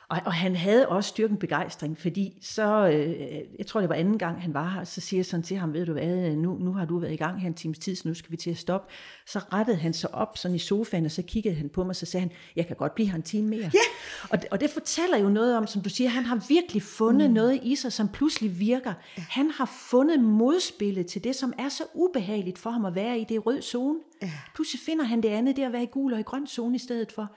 og, 0.10 0.22
og 0.26 0.34
han 0.34 0.56
havde 0.56 0.88
også 0.88 1.08
styrken 1.08 1.38
begejstring, 1.38 1.98
fordi 1.98 2.38
så, 2.42 2.88
øh, 2.88 3.20
jeg 3.58 3.68
tror 3.68 3.80
det 3.80 3.90
var 3.90 3.96
anden 3.96 4.18
gang 4.18 4.42
han 4.42 4.54
var 4.54 4.70
her, 4.70 4.84
så 4.84 5.02
siger 5.02 5.18
jeg 5.18 5.26
sådan 5.26 5.44
til 5.44 5.58
ham, 5.58 5.74
ved 5.74 5.86
du 5.86 5.94
hvad, 5.94 6.36
nu, 6.36 6.58
nu 6.58 6.74
har 6.74 6.86
du 6.86 6.98
været 6.98 7.14
i 7.14 7.16
gang 7.16 7.42
her 7.42 7.48
en 7.48 7.54
times 7.54 7.80
tid, 7.80 7.96
så 7.96 8.08
nu 8.08 8.14
skal 8.14 8.32
vi 8.32 8.38
til 8.38 8.50
at 8.50 8.58
stoppe. 8.58 8.94
Så 9.26 9.40
rettede 9.54 9.78
han 9.78 9.94
sig 9.94 10.14
op 10.14 10.38
sådan 10.38 10.56
i 10.56 10.60
sofaen, 10.60 11.06
og 11.06 11.12
så 11.12 11.22
kiggede 11.22 11.56
han 11.56 11.70
på 11.70 11.84
mig, 11.84 11.96
så 11.96 12.06
sagde 12.06 12.22
han, 12.22 12.32
jeg 12.56 12.68
kan 12.68 12.76
godt 12.76 12.96
blive 12.96 13.10
her 13.10 13.16
en 13.16 13.24
time 13.24 13.48
mere. 13.48 13.72
Ja. 13.74 13.80
Og, 14.30 14.40
og 14.52 14.62
det 14.62 14.70
fortæller 14.70 15.18
jo 15.18 15.30
noget 15.30 15.58
om, 15.58 15.68
som 15.68 15.82
du 15.82 15.90
siger, 15.90 16.10
han 16.10 16.24
har 16.24 16.46
virkelig 16.48 16.84
fundet 16.84 17.30
mm. 17.30 17.34
noget 17.34 17.60
i 17.64 17.76
sig, 17.76 17.94
som 17.94 18.08
pludselig 18.08 18.60
virker. 18.60 18.94
Ja. 19.18 19.26
Han 19.30 19.52
har 19.52 19.72
fundet 19.90 20.20
modspillet 20.20 21.06
til 21.06 21.24
det, 21.24 21.36
som 21.36 21.54
er 21.58 21.70
så 21.70 21.84
ubehageligt 21.94 22.58
for 22.58 22.70
ham 22.70 22.86
at 22.86 22.96
være 22.96 23.20
i 23.20 23.24
det 23.24 23.46
rød 23.46 23.62
zone. 23.62 24.00
Ja. 24.22 24.32
Pludselig 24.56 24.82
finder 24.86 25.06
han 25.06 25.24
det 25.24 25.30
andet, 25.30 25.56
det 25.56 25.64
at 25.64 25.74
være 25.74 25.84
i 25.84 25.90
gul 25.92 26.14
og 26.14 26.20
i 26.20 26.24
grøn 26.24 26.48
zone 26.48 26.76
i 26.76 26.80
stedet 26.80 27.12
for. 27.12 27.32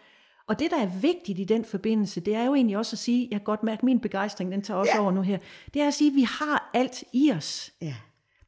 Og 0.51 0.59
det, 0.59 0.71
der 0.71 0.77
er 0.77 1.01
vigtigt 1.01 1.39
i 1.39 1.45
den 1.45 1.65
forbindelse, 1.65 2.21
det 2.21 2.35
er 2.35 2.45
jo 2.45 2.55
egentlig 2.55 2.77
også 2.77 2.95
at 2.95 2.99
sige, 2.99 3.29
jeg 3.31 3.41
kan 3.41 3.45
godt 3.45 3.63
mærke, 3.63 3.79
at 3.79 3.83
min 3.83 4.01
begejstring, 4.01 4.53
den 4.53 4.63
tager 4.63 4.79
også 4.79 4.93
ja. 4.95 5.03
over 5.03 5.13
nu 5.13 5.23
her, 5.23 5.39
det 5.75 5.83
er 5.83 5.87
at 5.87 5.95
sige, 5.95 6.11
at 6.11 6.15
vi 6.15 6.23
har 6.23 6.71
alt 6.75 7.05
i 7.13 7.33
os. 7.37 7.73
Ja. 7.83 7.95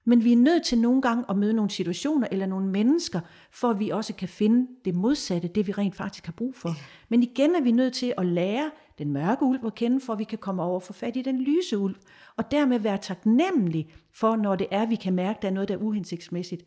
Men 0.04 0.24
vi 0.24 0.32
er 0.32 0.36
nødt 0.36 0.64
til 0.64 0.78
nogle 0.78 1.02
gange 1.02 1.24
at 1.28 1.36
møde 1.36 1.52
nogle 1.52 1.70
situationer 1.70 2.28
eller 2.30 2.46
nogle 2.46 2.66
mennesker, 2.66 3.20
for 3.50 3.70
at 3.70 3.80
vi 3.80 3.90
også 3.90 4.14
kan 4.14 4.28
finde 4.28 4.68
det 4.84 4.94
modsatte, 4.94 5.48
det 5.48 5.66
vi 5.66 5.72
rent 5.72 5.96
faktisk 5.96 6.26
har 6.26 6.32
brug 6.32 6.54
for. 6.54 6.68
Ja. 6.68 6.74
Men 7.08 7.22
igen 7.22 7.54
er 7.54 7.60
vi 7.60 7.72
nødt 7.72 7.94
til 7.94 8.14
at 8.18 8.26
lære 8.26 8.70
den 8.98 9.12
mørke 9.12 9.42
ulv 9.44 9.66
at 9.66 9.74
kende, 9.74 10.00
for 10.00 10.12
at 10.12 10.18
vi 10.18 10.24
kan 10.24 10.38
komme 10.38 10.62
over 10.62 10.74
og 10.74 10.82
få 10.82 10.92
fat 10.92 11.16
i 11.16 11.22
den 11.22 11.40
lyse 11.40 11.78
ulv. 11.78 11.96
Og 12.36 12.50
dermed 12.50 12.78
være 12.78 12.98
taknemmelig 12.98 13.92
for, 14.10 14.36
når 14.36 14.56
det 14.56 14.66
er, 14.70 14.86
vi 14.86 14.96
kan 14.96 15.12
mærke, 15.12 15.36
at 15.36 15.42
der 15.42 15.48
er 15.48 15.52
noget, 15.52 15.68
der 15.68 15.74
er 15.74 15.78
uhensigtsmæssigt 15.78 16.62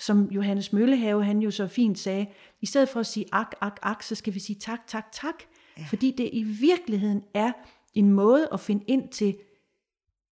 som 0.00 0.28
Johannes 0.30 0.72
Møllehave, 0.72 1.24
han 1.24 1.42
jo 1.42 1.50
så 1.50 1.66
fint 1.66 1.98
sagde, 1.98 2.26
i 2.60 2.66
stedet 2.66 2.88
for 2.88 3.00
at 3.00 3.06
sige 3.06 3.26
ak, 3.32 3.54
ak, 3.60 3.78
ak, 3.82 4.02
så 4.02 4.14
skal 4.14 4.34
vi 4.34 4.40
sige 4.40 4.58
tak, 4.58 4.86
tak, 4.86 5.12
tak. 5.12 5.34
Ja. 5.78 5.84
Fordi 5.88 6.10
det 6.10 6.30
i 6.32 6.42
virkeligheden 6.42 7.22
er 7.34 7.52
en 7.94 8.12
måde 8.12 8.48
at 8.52 8.60
finde 8.60 8.84
ind 8.86 9.08
til 9.08 9.36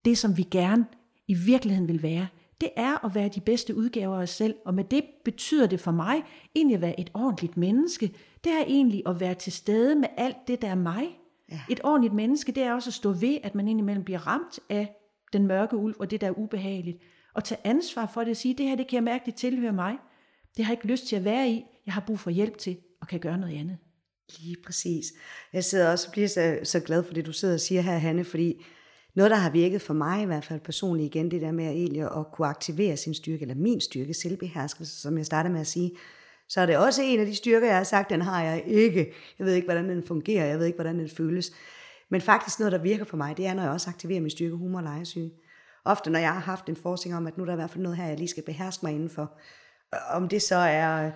det, 0.05 0.17
som 0.17 0.37
vi 0.37 0.43
gerne 0.43 0.85
i 1.27 1.33
virkeligheden 1.33 1.87
vil 1.87 2.03
være. 2.03 2.27
Det 2.61 2.69
er 2.75 3.05
at 3.05 3.15
være 3.15 3.27
de 3.27 3.41
bedste 3.41 3.75
udgaver 3.75 4.17
af 4.17 4.21
os 4.21 4.29
selv, 4.29 4.55
og 4.65 4.73
med 4.73 4.83
det 4.83 5.03
betyder 5.25 5.67
det 5.67 5.79
for 5.79 5.91
mig 5.91 6.23
egentlig 6.55 6.75
at 6.75 6.81
være 6.81 6.99
et 6.99 7.11
ordentligt 7.13 7.57
menneske. 7.57 8.11
Det 8.43 8.51
er 8.51 8.63
egentlig 8.67 9.03
at 9.05 9.19
være 9.19 9.33
til 9.33 9.51
stede 9.51 9.95
med 9.95 10.07
alt 10.17 10.37
det, 10.47 10.61
der 10.61 10.67
er 10.67 10.75
mig. 10.75 11.07
Ja. 11.51 11.59
Et 11.69 11.79
ordentligt 11.83 12.13
menneske, 12.13 12.51
det 12.51 12.63
er 12.63 12.73
også 12.73 12.89
at 12.89 12.93
stå 12.93 13.11
ved, 13.11 13.37
at 13.43 13.55
man 13.55 13.67
indimellem 13.67 14.03
bliver 14.03 14.27
ramt 14.27 14.59
af 14.69 14.95
den 15.33 15.47
mørke 15.47 15.77
ulv, 15.77 15.95
og 15.99 16.11
det, 16.11 16.21
der 16.21 16.27
er 16.27 16.37
ubehageligt 16.37 16.97
og 17.37 17.43
tage 17.43 17.61
ansvar 17.63 18.11
for 18.13 18.21
det 18.21 18.31
og 18.31 18.37
sige, 18.37 18.55
det 18.57 18.65
her, 18.65 18.75
det 18.75 18.87
kan 18.87 18.95
jeg 18.95 19.03
mærke, 19.03 19.25
det 19.25 19.35
tilhører 19.35 19.71
mig. 19.71 19.97
Det 20.57 20.65
har 20.65 20.73
jeg 20.73 20.77
ikke 20.77 20.91
lyst 20.91 21.07
til 21.07 21.15
at 21.15 21.23
være 21.23 21.49
i. 21.49 21.65
Jeg 21.85 21.93
har 21.93 22.03
brug 22.07 22.19
for 22.19 22.29
hjælp 22.29 22.57
til 22.57 22.77
og 23.01 23.07
kan 23.07 23.19
gøre 23.19 23.37
noget 23.37 23.59
andet. 23.59 23.77
Lige 24.39 24.55
præcis. 24.65 25.05
Jeg 25.53 25.63
sidder 25.63 25.91
også 25.91 26.07
og 26.07 26.11
bliver 26.11 26.27
så, 26.27 26.59
så 26.63 26.79
glad 26.79 27.03
for 27.03 27.13
det, 27.13 27.25
du 27.25 27.31
sidder 27.31 27.53
og 27.53 27.59
siger 27.59 27.81
her, 27.81 27.97
Hanne, 27.97 28.23
fordi 28.23 28.65
noget, 29.15 29.31
der 29.31 29.37
har 29.37 29.49
virket 29.49 29.81
for 29.81 29.93
mig 29.93 30.21
i 30.21 30.25
hvert 30.25 30.45
fald 30.45 30.59
personligt 30.59 31.15
igen, 31.15 31.31
det 31.31 31.41
der 31.41 31.51
med 31.51 31.65
at, 31.65 31.71
egentlig 31.71 32.01
at 32.01 32.31
kunne 32.33 32.47
aktivere 32.47 32.97
sin 32.97 33.13
styrke, 33.13 33.41
eller 33.41 33.55
min 33.55 33.81
styrke, 33.81 34.13
selvbeherskelse, 34.13 35.01
som 35.01 35.17
jeg 35.17 35.25
startede 35.25 35.53
med 35.53 35.61
at 35.61 35.67
sige, 35.67 35.91
så 36.49 36.61
er 36.61 36.65
det 36.65 36.77
også 36.77 37.01
en 37.01 37.19
af 37.19 37.25
de 37.25 37.35
styrker, 37.35 37.67
jeg 37.67 37.77
har 37.77 37.83
sagt, 37.83 38.09
den 38.09 38.21
har 38.21 38.43
jeg 38.43 38.63
ikke. 38.65 39.13
Jeg 39.39 39.45
ved 39.45 39.53
ikke, 39.53 39.65
hvordan 39.65 39.89
den 39.89 40.03
fungerer, 40.07 40.45
jeg 40.45 40.59
ved 40.59 40.65
ikke, 40.65 40.77
hvordan 40.77 40.99
den 40.99 41.09
føles. 41.09 41.51
Men 42.09 42.21
faktisk 42.21 42.59
noget, 42.59 42.71
der 42.71 42.77
virker 42.77 43.05
for 43.05 43.17
mig, 43.17 43.37
det 43.37 43.45
er, 43.45 43.53
når 43.53 43.63
jeg 43.63 43.71
også 43.71 43.89
aktiverer 43.89 44.21
min 44.21 44.29
styrke, 44.29 44.55
humor 44.55 44.77
og 44.77 44.83
legesyge. 44.83 45.31
Ofte, 45.87 46.09
når 46.09 46.19
jeg 46.19 46.33
har 46.33 46.39
haft 46.39 46.69
en 46.69 46.75
forskning 46.75 47.17
om, 47.17 47.27
at 47.27 47.37
nu 47.37 47.43
er 47.43 47.45
der 47.45 47.53
i 47.53 47.55
hvert 47.55 47.69
fald 47.69 47.83
noget 47.83 47.97
her, 47.97 48.05
jeg 48.07 48.17
lige 48.17 48.27
skal 48.27 48.43
beherske 48.43 48.85
mig 48.85 48.93
indenfor. 48.93 49.31
Om 50.11 50.27
det 50.27 50.41
så 50.41 50.55
er 50.55 51.11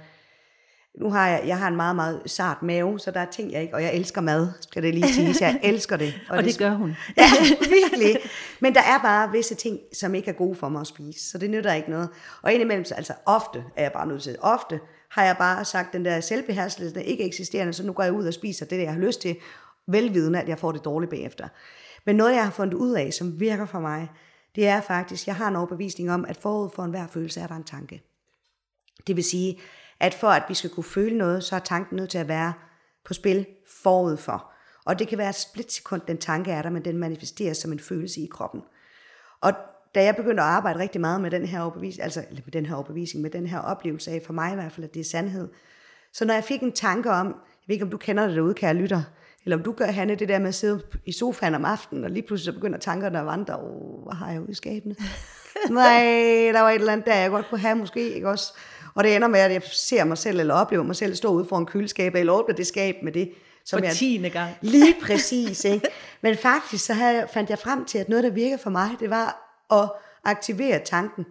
nu 1.00 1.10
har 1.10 1.28
jeg, 1.28 1.44
jeg 1.46 1.58
har 1.58 1.68
en 1.68 1.76
meget, 1.76 1.96
meget 1.96 2.22
sart 2.26 2.64
mave, 2.64 3.00
så 3.00 3.12
der 3.12 3.20
er 3.20 3.26
ting, 3.26 3.52
jeg 3.52 3.62
ikke, 3.62 3.74
og 3.74 3.84
jeg 3.84 3.96
elsker 3.96 4.22
mad, 4.22 4.48
skal 4.62 4.84
det 4.84 4.94
lige 4.94 5.14
sige, 5.14 5.36
jeg 5.42 5.60
elsker 5.74 5.98
det. 5.98 6.14
Og, 6.30 6.38
og 6.38 6.44
det, 6.44 6.52
det 6.52 6.60
gør 6.60 6.72
hun. 6.72 6.90
Ja, 7.18 7.24
virkelig. 7.70 8.18
Men 8.60 8.76
der 8.76 8.82
er 8.82 8.98
bare 9.02 9.32
visse 9.32 9.56
ting, 9.56 9.80
som 9.94 10.16
ikke 10.16 10.30
er 10.30 10.36
gode 10.36 10.56
for 10.56 10.70
mig 10.70 10.82
at 10.82 10.88
spise, 10.88 11.30
så 11.30 11.38
det 11.38 11.50
nytter 11.50 11.74
ikke 11.74 11.90
noget. 11.90 12.10
Og 12.42 12.54
indimellem, 12.54 12.86
altså 12.96 13.14
ofte 13.26 13.64
er 13.76 13.84
jeg 13.84 13.92
bare 13.92 14.08
nødt 14.08 14.24
til, 14.24 14.36
ofte 14.42 14.80
har 15.12 15.26
jeg 15.26 15.36
bare 15.38 15.66
sagt, 15.66 15.94
den 15.94 16.06
der 16.06 16.20
selvbeherskelse, 16.20 16.96
der 16.96 17.02
ikke 17.02 17.24
eksisterende, 17.24 17.74
så 17.74 17.86
nu 17.86 17.94
går 17.94 18.04
jeg 18.04 18.14
ud 18.14 18.26
og 18.26 18.34
spiser 18.34 18.66
det, 18.66 18.82
jeg 18.82 18.94
har 18.94 19.00
lyst 19.00 19.22
til, 19.22 19.36
velvidende, 19.88 20.42
at 20.42 20.50
jeg 20.50 20.60
får 20.60 20.72
det 20.72 20.86
dårligt 20.86 21.10
bagefter. 21.10 21.48
Men 22.06 22.16
noget, 22.16 22.34
jeg 22.34 22.44
har 22.44 22.52
fundet 22.52 22.74
ud 22.74 22.92
af, 22.92 23.14
som 23.14 23.40
virker 23.40 23.66
for 23.66 23.80
mig, 23.80 24.10
det 24.56 24.68
er 24.68 24.82
faktisk, 24.82 25.28
jeg 25.28 25.36
har 25.36 25.48
en 25.48 25.56
overbevisning 25.56 26.12
om, 26.12 26.26
at 26.26 26.38
forud 26.38 26.70
for 26.76 26.84
enhver 26.84 27.08
følelse 27.08 27.40
er 27.40 27.48
der 27.48 27.56
en 27.56 27.64
tanke. 27.64 28.04
Det 29.08 29.16
vil 29.16 29.24
sige, 29.24 29.60
at 30.00 30.14
for 30.14 30.28
at 30.28 30.44
vi 30.50 30.54
skal 30.54 30.70
kunne 30.70 30.84
føle 30.84 31.18
noget, 31.18 31.44
så 31.44 31.56
er 31.56 31.60
tanken 31.60 31.96
nødt 31.96 32.10
til 32.10 32.18
at 32.18 32.28
være 32.28 32.54
på 33.06 33.14
spil 33.14 33.46
forud 33.84 34.18
for. 34.18 34.52
Og 34.86 35.00
det 35.00 35.08
kan 35.08 35.18
være 35.18 35.30
et 35.30 35.36
splitsekund, 35.36 36.02
den 36.08 36.18
tanke 36.18 36.52
er 36.52 36.62
der, 36.62 36.70
men 36.70 36.86
den 36.86 36.98
manifesteres 36.98 37.58
som 37.58 37.72
en 37.72 37.80
følelse 37.80 38.22
i 38.22 38.28
kroppen. 38.32 38.62
Og 39.42 39.54
da 39.96 40.04
jeg 40.04 40.16
begyndte 40.16 40.44
at 40.44 40.50
arbejde 40.50 40.80
rigtig 40.80 41.02
meget 41.02 41.22
med 41.22 41.32
den 41.32 41.46
her 41.46 41.62
overbevisning, 41.62 42.04
altså 42.04 42.26
eller 42.30 42.42
med 42.46 42.52
den 42.52 42.66
her 42.66 42.76
overbevisning, 42.76 43.22
med 43.22 43.30
den 43.30 43.48
her 43.48 43.60
oplevelse 43.60 44.12
af, 44.12 44.22
for 44.26 44.34
mig 44.34 44.52
i 44.52 44.56
hvert 44.56 44.72
fald, 44.72 44.84
at 44.84 44.94
det 44.94 45.00
er 45.00 45.04
sandhed. 45.04 45.50
Så 46.14 46.26
når 46.26 46.34
jeg 46.34 46.44
fik 46.44 46.62
en 46.62 46.72
tanke 46.72 47.12
om, 47.12 47.28
jeg 47.28 47.68
ved 47.68 47.76
ikke 47.76 47.86
om 47.86 47.92
du 47.92 47.98
kender 47.98 48.28
det 48.28 48.36
derude, 48.36 48.54
kære 48.54 48.74
lytter, 48.74 49.04
eller 49.46 49.58
om 49.58 49.64
du 49.64 49.72
gør, 49.72 49.86
Hanne, 49.86 50.16
det 50.16 50.30
der 50.30 50.40
med 50.40 50.48
at 50.48 50.56
sidde 50.56 50.82
i 51.06 51.12
sofaen 51.12 51.56
om 51.56 51.66
aftenen, 51.66 52.04
og 52.04 52.10
lige 52.10 52.24
pludselig 52.28 52.54
så 52.54 52.60
begynder 52.60 52.80
tankerne 52.80 53.20
at 53.20 53.26
vandre, 53.26 53.58
åh, 53.58 54.04
hvad 54.04 54.14
har 54.14 54.32
jeg 54.32 54.42
ude 54.42 54.52
i 54.52 54.54
skabene? 54.54 54.96
Nej, 55.70 56.04
der 56.54 56.62
var 56.62 56.70
et 56.70 56.76
eller 56.76 56.94
andet 56.94 57.06
der, 57.06 57.16
jeg 57.16 57.30
godt 57.30 57.50
kunne 57.50 57.60
have 57.60 57.76
måske, 57.76 58.14
ikke 58.14 58.30
også? 58.30 58.54
Og 58.96 59.04
det 59.04 59.16
ender 59.16 59.28
med, 59.28 59.40
at 59.40 59.52
jeg 59.52 59.62
ser 59.64 60.04
mig 60.04 60.18
selv, 60.18 60.40
eller 60.40 60.54
oplever 60.54 60.84
mig 60.84 60.96
selv 60.96 61.16
stå 61.16 61.34
ude 61.34 61.46
for 61.46 61.58
en 61.58 61.66
køleskab, 61.66 62.16
eller 62.16 62.34
åbne 62.34 62.56
det 62.58 62.68
skab 62.68 62.96
med 63.04 63.12
det. 63.12 63.32
Som 63.66 63.80
for 63.80 63.86
jeg, 63.86 63.96
tiende 63.96 64.30
gang. 64.30 64.52
Lige 64.62 64.96
præcis, 65.02 65.66
ikke? 65.66 65.88
Men 66.22 66.38
faktisk 66.38 66.86
så 66.86 66.94
havde, 66.94 67.28
fandt 67.34 67.50
jeg 67.50 67.60
frem 67.60 67.86
til, 67.86 67.98
at 67.98 68.10
noget, 68.10 68.24
der 68.24 68.30
virker 68.30 68.58
for 68.58 68.70
mig, 68.70 68.90
det 69.00 69.10
var 69.10 69.58
at 69.72 69.92
aktivere 70.24 70.82
tanken. 70.86 71.26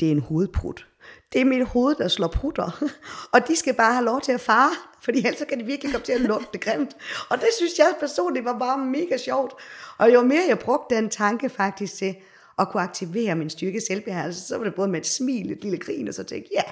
Det 0.00 0.08
er 0.08 0.12
en 0.12 0.20
hovedprut. 0.20 0.86
Det 1.32 1.40
er 1.40 1.44
mit 1.44 1.66
hoved, 1.66 1.94
der 1.94 2.08
slår 2.08 2.28
prutter. 2.28 2.84
Og 3.32 3.48
de 3.48 3.56
skal 3.56 3.74
bare 3.74 3.92
have 3.92 4.04
lov 4.04 4.20
til 4.20 4.32
at 4.32 4.40
fare, 4.40 4.70
fordi 5.02 5.18
ellers 5.18 5.42
kan 5.48 5.60
de 5.60 5.64
virkelig 5.64 5.92
komme 5.92 6.04
til 6.04 6.12
at 6.12 6.20
lugte 6.20 6.58
grimt. 6.58 6.96
Og 7.30 7.38
det 7.38 7.48
synes 7.56 7.78
jeg 7.78 7.94
personligt 8.00 8.44
var 8.44 8.58
bare 8.58 8.78
mega 8.78 9.16
sjovt. 9.16 9.52
Og 9.98 10.12
jo 10.14 10.22
mere 10.22 10.42
jeg 10.48 10.58
brugte 10.58 10.94
den 10.94 11.10
tanke 11.10 11.48
faktisk 11.48 11.94
til, 11.94 12.16
at 12.58 12.68
kunne 12.68 12.82
aktivere 12.82 13.34
min 13.34 13.50
styrke 13.50 13.80
selvbeherrelse, 13.80 14.46
så 14.46 14.56
var 14.56 14.64
det 14.64 14.74
både 14.74 14.88
med 14.88 15.00
et 15.00 15.06
smil, 15.06 15.52
et 15.52 15.62
lille 15.62 15.78
grin, 15.78 16.08
og 16.08 16.14
så 16.14 16.24
tænkte 16.24 16.50
ja, 16.54 16.62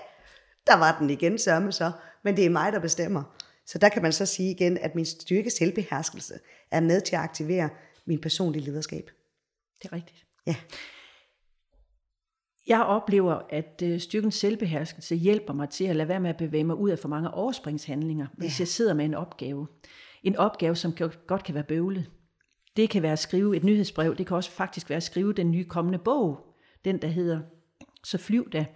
der 0.66 0.76
var 0.76 0.98
den 0.98 1.10
igen 1.10 1.38
sørme 1.38 1.72
så, 1.72 1.92
men 2.24 2.36
det 2.36 2.46
er 2.46 2.50
mig, 2.50 2.72
der 2.72 2.78
bestemmer. 2.78 3.22
Så 3.66 3.78
der 3.78 3.88
kan 3.88 4.02
man 4.02 4.12
så 4.12 4.26
sige 4.26 4.50
igen, 4.50 4.78
at 4.78 4.94
min 4.94 5.06
styrke 5.06 5.50
selvbeherskelse 5.50 6.34
er 6.70 6.80
med 6.80 7.00
til 7.00 7.16
at 7.16 7.22
aktivere 7.22 7.68
min 8.06 8.20
personlige 8.20 8.64
lederskab. 8.64 9.10
Det 9.82 9.88
er 9.88 9.92
rigtigt. 9.92 10.24
Ja. 10.46 10.54
Jeg 12.68 12.82
oplever, 12.82 13.40
at 13.50 13.82
øh, 13.84 14.00
styrkens 14.00 14.34
selvbeherskelse 14.34 15.14
hjælper 15.14 15.54
mig 15.54 15.68
til 15.68 15.84
at 15.84 15.96
lade 15.96 16.08
være 16.08 16.20
med 16.20 16.30
at 16.30 16.36
bevæge 16.36 16.64
mig 16.64 16.76
ud 16.76 16.90
af 16.90 16.98
for 16.98 17.08
mange 17.08 17.34
overspringshandlinger, 17.34 18.26
hvis 18.36 18.60
ja. 18.60 18.62
jeg 18.62 18.68
sidder 18.68 18.94
med 18.94 19.04
en 19.04 19.14
opgave. 19.14 19.66
En 20.22 20.36
opgave, 20.36 20.76
som 20.76 20.94
godt 21.26 21.44
kan 21.44 21.54
være 21.54 21.64
bøvlet. 21.64 22.10
Det 22.76 22.90
kan 22.90 23.02
være 23.02 23.12
at 23.12 23.18
skrive 23.18 23.56
et 23.56 23.64
nyhedsbrev, 23.64 24.16
det 24.16 24.26
kan 24.26 24.36
også 24.36 24.50
faktisk 24.50 24.90
være 24.90 24.96
at 24.96 25.02
skrive 25.02 25.32
den 25.32 25.50
nye 25.50 25.64
kommende 25.64 25.98
bog, 25.98 26.54
den 26.84 27.02
der 27.02 27.08
hedder 27.08 27.40
Så 28.04 28.18
flyv 28.18 28.50
da. 28.50 28.66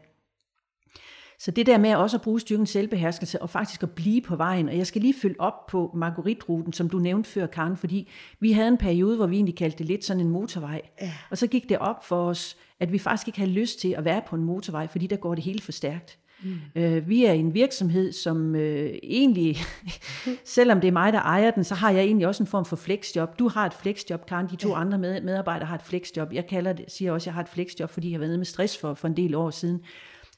Så 1.42 1.50
det 1.50 1.66
der 1.66 1.78
med 1.78 1.94
også 1.94 2.16
at 2.16 2.22
bruge 2.22 2.40
styrkens 2.40 2.70
selvbeherskelse 2.70 3.42
og 3.42 3.50
faktisk 3.50 3.82
at 3.82 3.90
blive 3.90 4.20
på 4.20 4.37
vejen, 4.37 4.68
og 4.68 4.78
jeg 4.78 4.87
skal 4.87 5.00
lige 5.02 5.14
følge 5.22 5.40
op 5.40 5.66
på 5.66 5.90
Marguerite-ruten, 5.94 6.72
som 6.72 6.88
du 6.88 6.99
nævnte 6.99 7.30
før, 7.30 7.46
Karen, 7.46 7.76
fordi 7.76 8.08
vi 8.40 8.52
havde 8.52 8.68
en 8.68 8.76
periode, 8.76 9.16
hvor 9.16 9.26
vi 9.26 9.37
egentlig 9.37 9.56
kaldte 9.56 9.78
det 9.78 9.87
lidt 9.87 10.04
sådan 10.04 10.20
en 10.20 10.28
motorvej. 10.28 10.82
Ja. 11.00 11.12
Og 11.30 11.38
så 11.38 11.46
gik 11.46 11.68
det 11.68 11.78
op 11.78 12.05
for 12.05 12.28
os, 12.28 12.57
at 12.81 12.92
vi 12.92 12.98
faktisk 12.98 13.28
ikke 13.28 13.38
havde 13.38 13.50
lyst 13.50 13.81
til 13.81 13.88
at 13.88 14.05
være 14.05 14.22
på 14.28 14.37
en 14.37 14.44
motorvej, 14.44 14.88
fordi 14.88 15.07
der 15.07 15.16
går 15.16 15.35
det 15.35 15.44
helt 15.44 15.62
for 15.62 15.72
stærkt. 15.72 16.18
Mm. 16.42 16.55
Øh, 16.74 17.09
vi 17.09 17.24
er 17.24 17.33
en 17.33 17.55
virksomhed, 17.55 18.12
som 18.12 18.57
øh, 18.57 18.94
egentlig, 19.02 19.57
selvom 20.44 20.81
det 20.81 20.88
er 20.88 20.92
mig, 20.92 21.12
der 21.12 21.20
ejer 21.20 21.50
den, 21.50 21.64
så 21.64 21.74
har 21.74 21.90
jeg 21.90 22.05
egentlig 22.05 22.26
også 22.26 22.42
en 22.42 22.46
form 22.46 22.64
for 22.64 22.76
flexjob. 22.76 23.38
Du 23.38 23.48
har 23.48 23.66
et 23.66 23.74
flexjob, 23.74 24.26
Karen, 24.26 24.46
de 24.46 24.57
to 24.57 24.68
ja. 24.68 24.81
andre 24.81 24.98
med, 24.98 25.20
medarbejdere 25.20 25.66
har 25.66 25.74
et 25.74 25.83
flexjob. 25.83 26.33
Jeg 26.33 26.46
kalder 26.46 26.72
det, 26.72 26.85
siger 26.88 27.12
også, 27.12 27.24
at 27.24 27.26
jeg 27.26 27.35
har 27.35 27.42
et 27.42 27.48
flexjob, 27.48 27.90
fordi 27.90 28.11
jeg 28.11 28.14
har 28.14 28.18
været 28.18 28.31
nede 28.31 28.38
med 28.38 28.46
stress 28.46 28.78
for, 28.78 28.94
for 28.94 29.09
en 29.09 29.16
del 29.16 29.35
år 29.35 29.50
siden. 29.50 29.81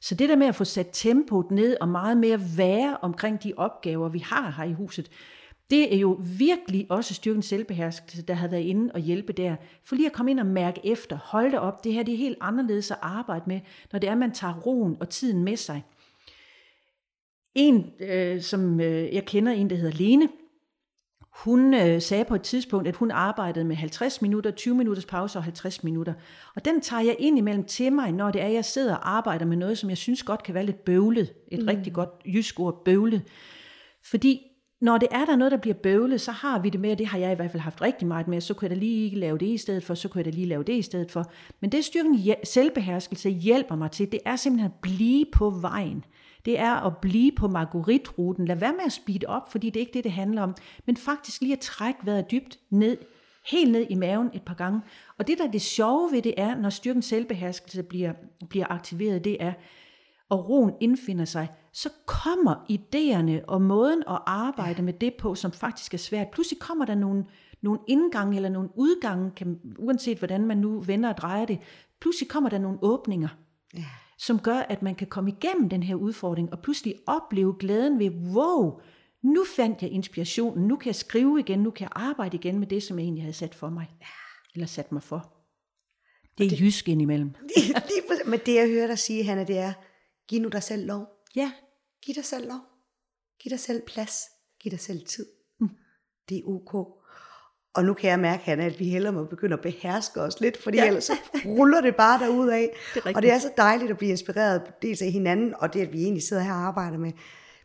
Så 0.01 0.15
det 0.15 0.29
der 0.29 0.35
med 0.35 0.47
at 0.47 0.55
få 0.55 0.63
sat 0.63 0.89
tempoet 0.91 1.51
ned 1.51 1.77
og 1.81 1.89
meget 1.89 2.17
mere 2.17 2.39
være 2.57 2.97
omkring 3.01 3.43
de 3.43 3.53
opgaver, 3.57 4.09
vi 4.09 4.19
har 4.19 4.53
her 4.57 4.63
i 4.63 4.73
huset, 4.73 5.11
det 5.69 5.95
er 5.95 5.99
jo 5.99 6.19
virkelig 6.37 6.87
også 6.89 7.13
styrken 7.13 7.41
selvbeherskelse, 7.41 8.21
der 8.21 8.33
har 8.33 8.47
været 8.47 8.61
inde 8.61 8.91
og 8.93 8.99
hjælpe 8.99 9.33
der. 9.33 9.55
For 9.83 9.95
lige 9.95 10.05
at 10.05 10.13
komme 10.13 10.31
ind 10.31 10.39
og 10.39 10.45
mærke 10.45 10.81
efter, 10.83 11.17
hold 11.17 11.51
det 11.51 11.59
op, 11.59 11.83
det 11.83 11.93
her 11.93 12.03
det 12.03 12.13
er 12.13 12.17
helt 12.17 12.37
anderledes 12.41 12.91
at 12.91 12.97
arbejde 13.01 13.43
med, 13.47 13.59
når 13.91 13.99
det 13.99 14.07
er, 14.07 14.11
at 14.11 14.17
man 14.17 14.31
tager 14.31 14.53
roen 14.53 14.97
og 14.99 15.09
tiden 15.09 15.43
med 15.43 15.57
sig. 15.57 15.83
En, 17.55 17.91
øh, 17.99 18.41
som 18.41 18.79
øh, 18.79 19.13
jeg 19.13 19.25
kender, 19.25 19.51
en 19.51 19.69
der 19.69 19.75
hedder 19.75 19.97
Lene, 19.97 20.29
hun 21.35 21.73
øh, 21.73 22.01
sagde 22.01 22.25
på 22.25 22.35
et 22.35 22.41
tidspunkt, 22.41 22.87
at 22.87 22.95
hun 22.95 23.11
arbejdede 23.11 23.65
med 23.65 23.75
50 23.75 24.21
minutter, 24.21 24.51
20 24.51 24.75
minutters 24.75 25.05
pause 25.05 25.39
og 25.39 25.43
50 25.43 25.83
minutter. 25.83 26.13
Og 26.55 26.65
den 26.65 26.81
tager 26.81 27.01
jeg 27.01 27.15
ind 27.19 27.37
imellem 27.37 27.63
til 27.63 27.93
mig, 27.93 28.11
når 28.11 28.31
det 28.31 28.41
er, 28.41 28.45
at 28.45 28.53
jeg 28.53 28.65
sidder 28.65 28.95
og 28.95 29.15
arbejder 29.17 29.45
med 29.45 29.57
noget, 29.57 29.77
som 29.77 29.89
jeg 29.89 29.97
synes 29.97 30.23
godt 30.23 30.43
kan 30.43 30.53
være 30.53 30.65
lidt 30.65 30.85
bøvlet. 30.85 31.33
Et 31.51 31.59
mm. 31.59 31.67
rigtig 31.67 31.93
godt 31.93 32.09
jysk 32.25 32.59
ord, 32.59 32.81
bøvlet. 32.85 33.21
Fordi 34.03 34.41
når 34.81 34.97
det 34.97 35.07
er 35.11 35.25
der 35.25 35.35
noget, 35.35 35.51
der 35.51 35.57
bliver 35.57 35.73
bøvlet, 35.83 36.21
så 36.21 36.31
har 36.31 36.59
vi 36.59 36.69
det 36.69 36.79
med, 36.79 36.91
og 36.91 36.97
det 36.97 37.07
har 37.07 37.17
jeg 37.17 37.31
i 37.31 37.35
hvert 37.35 37.51
fald 37.51 37.61
haft 37.61 37.81
rigtig 37.81 38.07
meget 38.07 38.27
med, 38.27 38.41
så 38.41 38.53
kunne 38.53 38.69
jeg 38.69 38.75
da 38.75 38.79
lige 38.79 39.15
lave 39.15 39.37
det 39.37 39.45
i 39.47 39.57
stedet 39.57 39.83
for, 39.83 39.93
så 39.93 40.07
kunne 40.07 40.19
jeg 40.19 40.25
da 40.25 40.29
lige 40.29 40.47
lave 40.47 40.63
det 40.63 40.73
i 40.73 40.81
stedet 40.81 41.11
for. 41.11 41.31
Men 41.59 41.71
det 41.71 41.85
styrken 41.85 42.35
selvbeherskelse 42.43 43.29
hjælper 43.29 43.75
mig 43.75 43.91
til, 43.91 44.11
det 44.11 44.19
er 44.25 44.35
simpelthen 44.35 44.71
at 44.71 44.79
blive 44.81 45.25
på 45.33 45.49
vejen 45.49 46.05
det 46.45 46.59
er 46.59 46.73
at 46.73 46.97
blive 46.97 47.31
på 47.31 47.47
Marguerite-ruten. 47.47 48.45
Lad 48.45 48.55
være 48.55 48.73
med 48.73 48.85
at 48.85 48.91
speede 48.91 49.27
op, 49.27 49.51
fordi 49.51 49.69
det 49.69 49.75
er 49.75 49.81
ikke 49.81 49.93
det, 49.93 50.03
det 50.03 50.11
handler 50.11 50.41
om. 50.41 50.55
Men 50.85 50.97
faktisk 50.97 51.41
lige 51.41 51.53
at 51.53 51.59
trække 51.59 51.99
vejret 52.03 52.31
dybt 52.31 52.59
ned, 52.69 52.97
helt 53.51 53.71
ned 53.71 53.85
i 53.89 53.95
maven 53.95 54.29
et 54.33 54.41
par 54.41 54.53
gange. 54.53 54.81
Og 55.17 55.27
det, 55.27 55.37
der 55.37 55.47
er 55.47 55.51
det 55.51 55.61
sjove 55.61 56.11
ved 56.11 56.21
det 56.21 56.33
er, 56.37 56.55
når 56.55 56.69
styrkens 56.69 57.05
selvbeherskelse 57.05 57.83
bliver, 57.83 58.13
bliver 58.49 58.65
aktiveret, 58.69 59.23
det 59.23 59.37
er, 59.39 59.53
og 60.29 60.49
roen 60.49 60.73
indfinder 60.81 61.25
sig, 61.25 61.47
så 61.73 61.89
kommer 62.05 62.55
idéerne 62.71 63.45
og 63.47 63.61
måden 63.61 64.03
at 64.07 64.19
arbejde 64.25 64.81
med 64.81 64.93
det 64.93 65.13
på, 65.13 65.35
som 65.35 65.51
faktisk 65.51 65.93
er 65.93 65.97
svært. 65.97 66.27
Pludselig 66.31 66.59
kommer 66.59 66.85
der 66.85 66.95
nogle, 66.95 67.25
nogle 67.61 67.79
indgange 67.87 68.35
eller 68.35 68.49
nogle 68.49 68.69
udgange, 68.75 69.31
kan, 69.31 69.59
uanset 69.79 70.17
hvordan 70.17 70.45
man 70.45 70.57
nu 70.57 70.79
vender 70.79 71.09
og 71.09 71.17
drejer 71.17 71.45
det, 71.45 71.59
pludselig 72.01 72.29
kommer 72.29 72.49
der 72.49 72.57
nogle 72.57 72.79
åbninger. 72.81 73.29
Ja 73.77 73.85
som 74.17 74.39
gør, 74.39 74.57
at 74.57 74.81
man 74.81 74.95
kan 74.95 75.07
komme 75.07 75.31
igennem 75.31 75.69
den 75.69 75.83
her 75.83 75.95
udfordring, 75.95 76.53
og 76.53 76.61
pludselig 76.61 76.95
opleve 77.07 77.55
glæden 77.59 77.99
ved, 77.99 78.09
wow, 78.09 78.79
nu 79.23 79.45
fandt 79.55 79.81
jeg 79.81 79.91
inspirationen, 79.91 80.67
nu 80.67 80.75
kan 80.75 80.87
jeg 80.87 80.95
skrive 80.95 81.39
igen, 81.39 81.59
nu 81.59 81.71
kan 81.71 81.83
jeg 81.83 81.91
arbejde 81.95 82.37
igen 82.37 82.59
med 82.59 82.67
det, 82.67 82.83
som 82.83 82.99
jeg 82.99 83.03
egentlig 83.03 83.23
havde 83.23 83.33
sat 83.33 83.55
for 83.55 83.69
mig, 83.69 83.87
eller 84.53 84.67
sat 84.67 84.91
mig 84.91 85.03
for. 85.03 85.31
Det 86.37 86.45
er 86.45 86.49
det, 86.49 86.59
jysk 86.59 86.89
indimellem. 86.89 87.33
Men 88.31 88.39
det 88.45 88.55
jeg 88.55 88.67
hører 88.67 88.87
dig 88.87 88.99
sige, 88.99 89.23
Hanna, 89.23 89.43
det 89.43 89.57
er, 89.57 89.73
giv 90.27 90.41
nu 90.41 90.49
dig 90.49 90.63
selv 90.63 90.85
lov. 90.85 91.07
Ja. 91.35 91.51
Giv 92.05 92.15
dig 92.15 92.25
selv 92.25 92.47
lov. 92.47 92.59
Giv 93.39 93.49
dig 93.49 93.59
selv 93.59 93.81
plads. 93.87 94.21
Giv 94.59 94.71
dig 94.71 94.79
selv 94.79 95.05
tid. 95.05 95.25
Mm. 95.59 95.69
Det 96.29 96.37
er 96.37 96.41
ok. 96.45 97.04
Og 97.75 97.85
nu 97.85 97.93
kan 97.93 98.09
jeg 98.09 98.19
mærke, 98.19 98.43
Hanna, 98.43 98.65
at 98.65 98.79
vi 98.79 98.89
hellere 98.89 99.13
må 99.13 99.23
begynde 99.23 99.53
at 99.53 99.61
beherske 99.61 100.21
os 100.21 100.39
lidt, 100.39 100.63
fordi 100.63 100.77
ja. 100.77 100.87
ellers 100.87 101.03
så 101.03 101.13
ruller 101.45 101.81
det 101.81 101.95
bare 101.95 102.19
derud 102.19 102.47
af. 102.47 102.69
Og 103.15 103.21
det 103.21 103.31
er 103.31 103.39
så 103.39 103.51
dejligt 103.57 103.91
at 103.91 103.97
blive 103.97 104.11
inspireret 104.11 104.61
dels 104.81 105.01
af 105.01 105.11
hinanden, 105.11 105.53
og 105.57 105.73
det 105.73 105.81
at 105.81 105.93
vi 105.93 106.03
egentlig 106.03 106.23
sidder 106.23 106.43
her 106.43 106.51
og 106.53 106.57
arbejder 106.57 106.97
med, 106.97 107.11